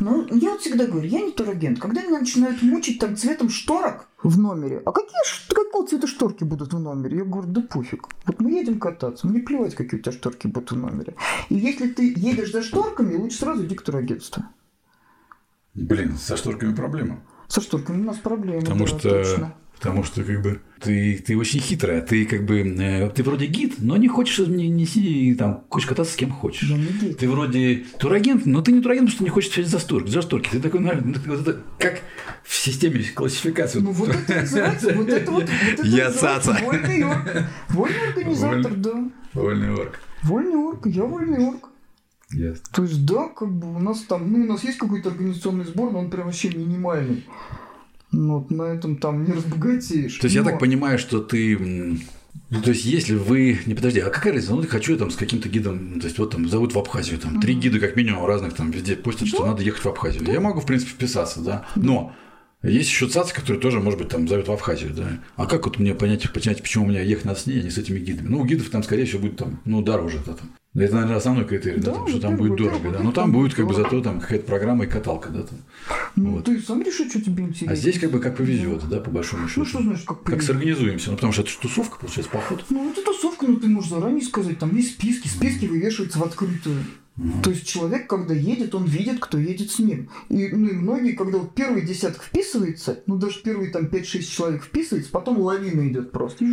Ну, 0.00 0.26
я 0.34 0.52
вот 0.52 0.60
всегда 0.62 0.86
говорю, 0.86 1.06
я 1.06 1.20
не 1.20 1.30
турагент. 1.30 1.78
Когда 1.78 2.02
меня 2.02 2.20
начинают 2.20 2.62
мучить 2.62 2.98
там 2.98 3.14
цветом 3.16 3.50
шторок 3.50 4.08
в 4.22 4.38
номере, 4.38 4.82
а 4.84 4.92
какие, 4.92 5.20
какого 5.54 5.86
цвета 5.86 6.06
шторки 6.06 6.44
будут 6.44 6.72
в 6.72 6.78
номере? 6.78 7.18
Я 7.18 7.24
говорю, 7.24 7.48
да 7.48 7.60
пофиг. 7.60 8.08
Вот 8.24 8.40
мы 8.40 8.52
едем 8.52 8.80
кататься, 8.80 9.26
мне 9.26 9.40
плевать, 9.40 9.74
какие 9.74 10.00
у 10.00 10.02
тебя 10.02 10.12
шторки 10.12 10.46
будут 10.46 10.72
в 10.72 10.76
номере. 10.76 11.14
И 11.50 11.54
если 11.54 11.88
ты 11.88 12.14
едешь 12.16 12.52
за 12.52 12.62
шторками, 12.62 13.14
лучше 13.14 13.36
сразу 13.36 13.66
иди 13.66 13.74
к 13.74 13.82
турагентству. 13.82 14.42
Блин, 15.74 16.16
со 16.16 16.38
шторками 16.38 16.74
проблема. 16.74 17.22
Со 17.48 17.60
шторками 17.60 18.00
у 18.00 18.04
нас 18.04 18.16
проблема. 18.16 18.62
Потому 18.62 18.80
да, 18.80 18.86
что 18.86 19.10
точно. 19.10 19.54
Потому 19.78 20.04
что 20.04 20.24
как 20.24 20.42
бы 20.42 20.60
ты, 20.80 21.22
ты 21.24 21.36
очень 21.36 21.60
хитрая, 21.60 22.00
ты 22.00 22.24
как 22.24 22.46
бы 22.46 22.60
э, 22.60 23.10
ты 23.10 23.22
вроде 23.22 23.46
гид, 23.46 23.74
но 23.78 23.96
не 23.96 24.08
хочешь 24.08 24.38
не, 24.38 24.68
не 24.68 25.34
там 25.34 25.64
хочешь 25.68 25.88
кататься 25.88 26.14
с 26.14 26.16
кем 26.16 26.30
хочешь. 26.30 26.70
Не 26.70 26.86
гид. 26.86 27.18
Ты 27.18 27.28
вроде 27.28 27.84
турагент, 27.98 28.46
но 28.46 28.62
ты 28.62 28.72
не 28.72 28.80
турагент, 28.80 29.08
потому 29.08 29.16
что 29.16 29.24
не 29.24 29.30
хочешь 29.30 29.50
сидеть 29.50 29.68
за 29.68 29.78
шторки, 29.78 30.10
за 30.10 30.22
шторки. 30.22 30.48
Ты 30.50 30.60
такой, 30.60 30.80
ну, 30.80 30.90
это, 30.90 31.62
как 31.78 32.00
в 32.42 32.54
системе 32.54 33.02
классификации. 33.14 33.80
Ну 33.80 33.92
вот 33.92 34.08
это 34.08 34.40
называется, 34.40 34.94
вот 34.94 35.08
это 35.08 35.30
вот, 35.30 35.50
Я 35.84 36.10
цаца. 36.10 36.58
Вольный 36.62 37.02
орк. 37.04 37.44
Вольный 37.68 38.08
организатор, 38.08 38.74
да. 38.74 39.10
Вольный 39.34 39.74
орк. 39.74 40.00
Вольный 40.22 40.70
орк, 40.70 40.86
я 40.86 41.04
вольный. 41.04 41.52
Ясно. 42.30 42.64
То 42.72 42.82
есть, 42.82 43.04
да, 43.06 43.28
как 43.28 43.52
бы 43.52 43.76
у 43.76 43.78
нас 43.78 44.00
там, 44.00 44.32
ну, 44.32 44.42
у 44.42 44.46
нас 44.46 44.64
есть 44.64 44.78
какой-то 44.78 45.10
организационный 45.10 45.64
сбор, 45.64 45.92
но 45.92 46.00
он 46.00 46.10
прям 46.10 46.26
вообще 46.26 46.50
минимальный. 46.50 47.24
Ну, 48.12 48.38
вот 48.38 48.50
на 48.50 48.62
этом 48.62 48.96
там 48.96 49.24
не 49.24 49.32
разбогатеешь. 49.32 50.18
То 50.18 50.26
есть, 50.26 50.36
Но... 50.36 50.42
я 50.42 50.48
так 50.48 50.58
понимаю, 50.58 50.98
что 50.98 51.20
ты 51.20 51.58
ну, 52.48 52.62
то 52.62 52.70
есть, 52.70 52.84
если 52.84 53.14
вы... 53.14 53.58
Не, 53.66 53.74
подожди, 53.74 53.98
а 53.98 54.08
какая 54.08 54.34
разница? 54.34 54.54
Ну, 54.54 54.62
ты 54.62 54.68
хочу 54.68 54.96
там 54.96 55.10
с 55.10 55.16
каким-то 55.16 55.48
гидом, 55.48 55.98
то 55.98 56.06
есть, 56.06 56.18
вот 56.18 56.30
там 56.30 56.48
зовут 56.48 56.74
в 56.74 56.78
Абхазию, 56.78 57.18
там, 57.18 57.40
три 57.40 57.54
гида 57.54 57.80
как 57.80 57.96
минимум 57.96 58.24
разных 58.24 58.54
там 58.54 58.70
везде 58.70 58.94
постят, 58.94 59.22
да? 59.22 59.26
что 59.28 59.46
надо 59.46 59.62
ехать 59.62 59.84
в 59.84 59.88
Абхазию. 59.88 60.24
Да. 60.24 60.32
Я 60.32 60.40
могу, 60.40 60.60
в 60.60 60.66
принципе, 60.66 60.92
вписаться, 60.92 61.40
да. 61.40 61.66
Но 61.74 62.14
есть 62.62 62.90
еще 62.90 63.08
ЦАЦ, 63.08 63.32
который 63.32 63.58
тоже, 63.58 63.80
может 63.80 63.98
быть, 63.98 64.08
там 64.08 64.26
зовет 64.26 64.48
в 64.48 64.52
Абхазию, 64.52 64.92
да. 64.94 65.20
А 65.36 65.46
как 65.46 65.66
вот 65.66 65.78
мне 65.78 65.94
понять, 65.94 66.30
понять, 66.32 66.62
почему 66.62 66.84
у 66.84 66.88
меня 66.88 67.02
ехать 67.02 67.24
надо 67.24 67.38
с 67.38 67.46
ней, 67.46 67.60
а 67.60 67.62
не 67.62 67.70
с 67.70 67.78
этими 67.78 67.98
гидами? 67.98 68.28
Ну, 68.28 68.40
у 68.40 68.44
гидов 68.44 68.70
там, 68.70 68.82
скорее 68.82 69.04
всего, 69.04 69.22
будет 69.22 69.36
там, 69.36 69.60
ну, 69.64 69.82
дороже, 69.82 70.20
да, 70.26 70.34
там. 70.34 70.50
Это, 70.74 70.94
наверное, 70.94 71.16
основной 71.16 71.46
критерий, 71.46 71.80
да, 71.80 71.92
да 71.92 71.98
там, 71.98 72.08
что 72.08 72.20
там 72.20 72.36
будет 72.36 72.56
дорого, 72.56 72.90
да. 72.90 73.00
Но 73.00 73.10
там 73.10 73.32
будет 73.32 73.54
как 73.54 73.66
бы 73.66 73.72
зато 73.72 74.02
там 74.02 74.20
какая-то 74.20 74.44
программа 74.44 74.84
и 74.84 74.86
каталка, 74.86 75.30
да. 75.30 75.42
Там. 75.42 75.58
Ну, 76.16 76.32
вот. 76.32 76.44
ты 76.44 76.60
сам 76.60 76.82
реши, 76.82 77.08
что 77.08 77.20
тебе 77.20 77.44
интересно. 77.44 77.72
А 77.72 77.76
здесь 77.76 77.98
как 77.98 78.10
бы 78.10 78.20
как 78.20 78.36
повезет, 78.36 78.86
да, 78.88 79.00
по 79.00 79.10
большому 79.10 79.48
счету. 79.48 79.60
Ну, 79.60 79.66
что 79.66 79.82
значит, 79.82 80.04
как 80.04 80.22
повезет? 80.22 80.40
Как 80.40 80.46
сорганизуемся, 80.46 81.10
ну, 81.10 81.16
потому 81.16 81.32
что 81.32 81.42
это 81.42 81.50
же 81.50 81.58
тусовка, 81.58 81.98
получается, 81.98 82.30
поход. 82.30 82.64
Ну, 82.68 82.90
это 82.90 83.02
тусовка, 83.02 83.46
но 83.46 83.56
ты 83.56 83.68
можешь 83.68 83.88
заранее 83.88 84.22
сказать, 84.22 84.58
там 84.58 84.76
есть 84.76 84.92
списки, 84.92 85.28
списки 85.28 85.64
вывешиваются 85.64 86.18
в 86.18 86.24
открытую. 86.24 86.84
Mm-hmm. 87.18 87.42
То 87.42 87.50
есть 87.50 87.66
человек, 87.66 88.08
когда 88.08 88.34
едет, 88.34 88.74
он 88.74 88.84
видит, 88.84 89.20
кто 89.20 89.38
едет 89.38 89.70
с 89.70 89.78
ним. 89.78 90.10
И, 90.28 90.48
ну, 90.48 90.68
и 90.68 90.72
многие, 90.72 91.12
когда 91.12 91.38
вот 91.38 91.54
первый 91.54 91.82
десяток 91.82 92.22
вписывается, 92.22 93.02
ну 93.06 93.16
даже 93.16 93.40
первые 93.42 93.70
там 93.70 93.86
5-6 93.86 94.22
человек 94.22 94.64
вписывается, 94.64 95.10
потом 95.10 95.38
лавина 95.38 95.88
идет 95.88 96.12
просто. 96.12 96.44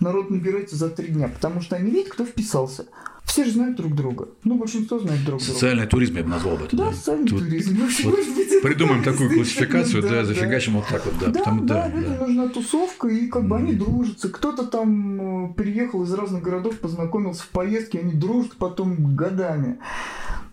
Народ 0.00 0.30
набирается 0.30 0.76
за 0.76 0.90
три 0.90 1.08
дня, 1.08 1.28
потому 1.28 1.62
что 1.62 1.76
они 1.76 1.90
видят, 1.90 2.12
кто 2.12 2.26
вписался. 2.26 2.86
Все 3.30 3.44
же 3.44 3.52
знают 3.52 3.76
друг 3.76 3.94
друга. 3.94 4.28
Ну, 4.42 4.56
большинство 4.56 4.98
знает 4.98 5.24
друг 5.24 5.38
друга. 5.38 5.52
Социальный 5.52 5.86
туризм 5.86 6.16
я 6.16 6.24
бы 6.24 6.30
назвал 6.30 6.56
бы 6.56 6.64
это. 6.64 6.76
Да, 6.76 6.86
да? 6.86 6.92
социальный 6.92 7.28
Тут, 7.28 7.38
туризм. 7.38 7.78
Вот 7.78 8.14
быть, 8.14 8.62
придумаем 8.62 9.04
такую 9.04 9.32
классификацию, 9.32 10.02
да, 10.02 10.08
да, 10.08 10.24
зафигачим 10.24 10.72
вот 10.72 10.88
так 10.88 11.06
вот, 11.06 11.14
да. 11.20 11.26
Да, 11.28 11.38
потому, 11.38 11.62
да, 11.62 11.88
да, 11.88 11.96
людям 11.96 12.16
да. 12.18 12.26
нужна 12.26 12.48
тусовка, 12.48 13.06
и 13.06 13.28
как 13.28 13.46
бы 13.46 13.54
mm. 13.54 13.58
они 13.60 13.72
дружатся. 13.74 14.30
Кто-то 14.30 14.66
там 14.66 15.50
э, 15.50 15.54
переехал 15.54 16.02
из 16.02 16.12
разных 16.12 16.42
городов, 16.42 16.80
познакомился 16.80 17.44
в 17.44 17.48
поездке, 17.50 18.00
они 18.00 18.14
дружат 18.14 18.54
потом 18.58 19.14
годами. 19.14 19.78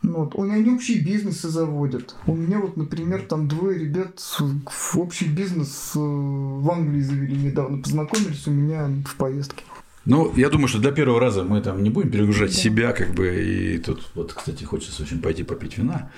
Ну 0.03 0.25
вот. 0.25 0.39
Они 0.39 0.69
общие 0.69 1.01
бизнесы 1.01 1.49
заводят. 1.49 2.15
У 2.27 2.35
меня 2.35 2.59
вот, 2.59 2.77
например, 2.77 3.23
там 3.23 3.47
двое 3.47 3.79
ребят 3.79 4.19
в 4.19 4.99
общий 4.99 5.25
бизнес 5.25 5.93
э, 5.95 5.99
в 5.99 6.69
Англии 6.69 7.01
завели 7.01 7.35
недавно. 7.37 7.81
Познакомились 7.81 8.45
у 8.45 8.51
меня 8.51 8.87
в 9.03 9.15
поездке. 9.15 9.63
Ну, 10.07 10.33
я 10.37 10.49
думаю, 10.49 10.69
что 10.69 10.79
для 10.79 10.91
первого 10.91 11.19
раза 11.19 11.43
мы 11.43 11.59
там 11.59 11.83
не 11.83 11.89
будем 11.89 12.09
перегружать 12.09 12.51
да. 12.51 12.57
себя, 12.57 12.93
как 12.93 13.13
бы, 13.13 13.27
и 13.27 13.77
тут, 13.77 14.07
вот, 14.15 14.31
кстати, 14.31 14.63
хочется 14.63 15.03
очень 15.03 15.21
пойти 15.21 15.43
попить 15.43 15.77
вина. 15.77 16.09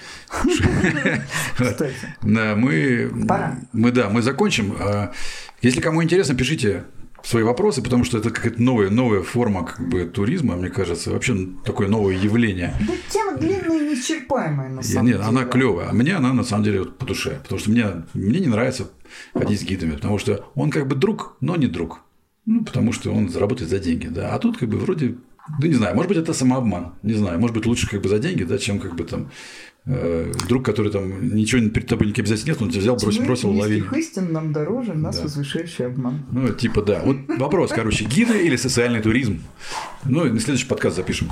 Мы, 2.22 3.10
мы, 3.74 3.92
да, 3.92 4.10
мы 4.10 4.22
закончим. 4.22 4.76
А 4.80 5.12
если 5.64 5.82
кому 5.82 6.04
интересно, 6.04 6.36
пишите 6.36 6.84
свои 7.24 7.42
вопросы, 7.42 7.82
потому 7.82 8.04
что 8.04 8.20
это 8.20 8.30
какая-то 8.30 8.62
новая, 8.62 8.92
новая 8.92 9.24
форма 9.24 9.66
как 9.66 9.90
бы, 9.90 10.06
туризма, 10.06 10.56
мне 10.56 10.70
кажется, 10.70 11.10
вообще 11.10 11.36
такое 11.66 11.88
новое 11.88 12.16
явление. 12.16 12.76
Да 12.88 12.94
тема 13.10 13.38
длинная 13.38 13.80
и 13.80 13.90
неисчерпаемая, 13.90 14.70
на 14.70 14.84
самом 14.84 15.08
Нет, 15.08 15.18
деле. 15.18 15.28
она 15.28 15.46
клевая. 15.46 15.90
А 15.90 15.94
мне 15.94 16.16
она, 16.16 16.32
на 16.34 16.44
самом 16.44 16.64
деле, 16.64 16.80
вот, 16.82 16.98
по 17.00 17.08
душе. 17.08 17.40
Потому 17.42 17.60
что 17.60 17.72
мне, 17.72 17.88
мне 18.14 18.40
не 18.40 18.48
нравится 18.48 18.90
ходить 19.34 19.62
с 19.62 19.64
гидами, 19.64 19.94
потому 19.94 20.20
что 20.20 20.46
он 20.54 20.70
как 20.70 20.88
бы 20.88 20.96
друг, 20.96 21.38
но 21.42 21.56
не 21.56 21.66
друг. 21.68 22.02
Ну, 22.50 22.64
потому 22.64 22.92
что 22.94 23.12
он 23.12 23.30
заработает 23.30 23.70
за 23.70 23.78
деньги, 23.78 24.08
да. 24.08 24.34
А 24.34 24.40
тут 24.40 24.58
как 24.58 24.70
бы 24.70 24.80
вроде, 24.80 25.18
да 25.60 25.68
не 25.68 25.76
знаю, 25.76 25.96
может 25.96 26.10
быть, 26.10 26.18
это 26.18 26.34
самообман, 26.34 26.94
не 27.04 27.14
знаю. 27.14 27.40
Может 27.40 27.56
быть, 27.56 27.68
лучше 27.68 27.88
как 27.88 28.02
бы 28.02 28.10
за 28.10 28.18
деньги, 28.18 28.44
да, 28.44 28.58
чем 28.58 28.80
как 28.80 28.96
бы 28.96 29.04
там 29.04 29.30
э, 29.86 30.34
друг, 30.48 30.66
который 30.66 30.92
там 30.92 31.36
ничего 31.36 31.70
перед 31.70 31.88
тобой 31.88 32.08
не 32.08 32.14
обязательно 32.14 32.54
нет, 32.54 32.60
он 32.60 32.72
тебя 32.72 32.82
взял, 32.82 32.96
бросил, 32.96 33.24
бросил, 33.24 33.52
ловил. 33.52 33.86
истин 33.94 34.34
нам 34.34 34.52
дороже 34.52 34.96
нас 34.96 35.18
да. 35.18 35.24
возвышающий 35.26 35.86
обман. 35.86 36.26
Ну, 36.32 36.50
типа, 36.50 36.82
да. 36.82 37.04
Вот 37.06 37.18
вопрос, 37.38 37.70
короче, 37.70 38.06
гиды 38.06 38.44
или 38.44 38.56
социальный 38.56 39.02
туризм? 39.04 39.44
Ну, 40.04 40.24
на 40.24 40.40
следующий 40.40 40.68
подкаст 40.68 40.96
запишем. 40.96 41.32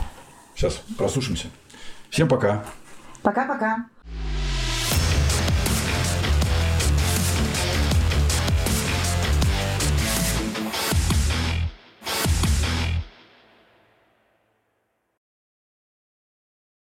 Сейчас 0.54 0.84
прослушаемся. 1.00 1.48
Всем 2.12 2.28
пока. 2.28 2.64
Пока-пока. 3.24 3.88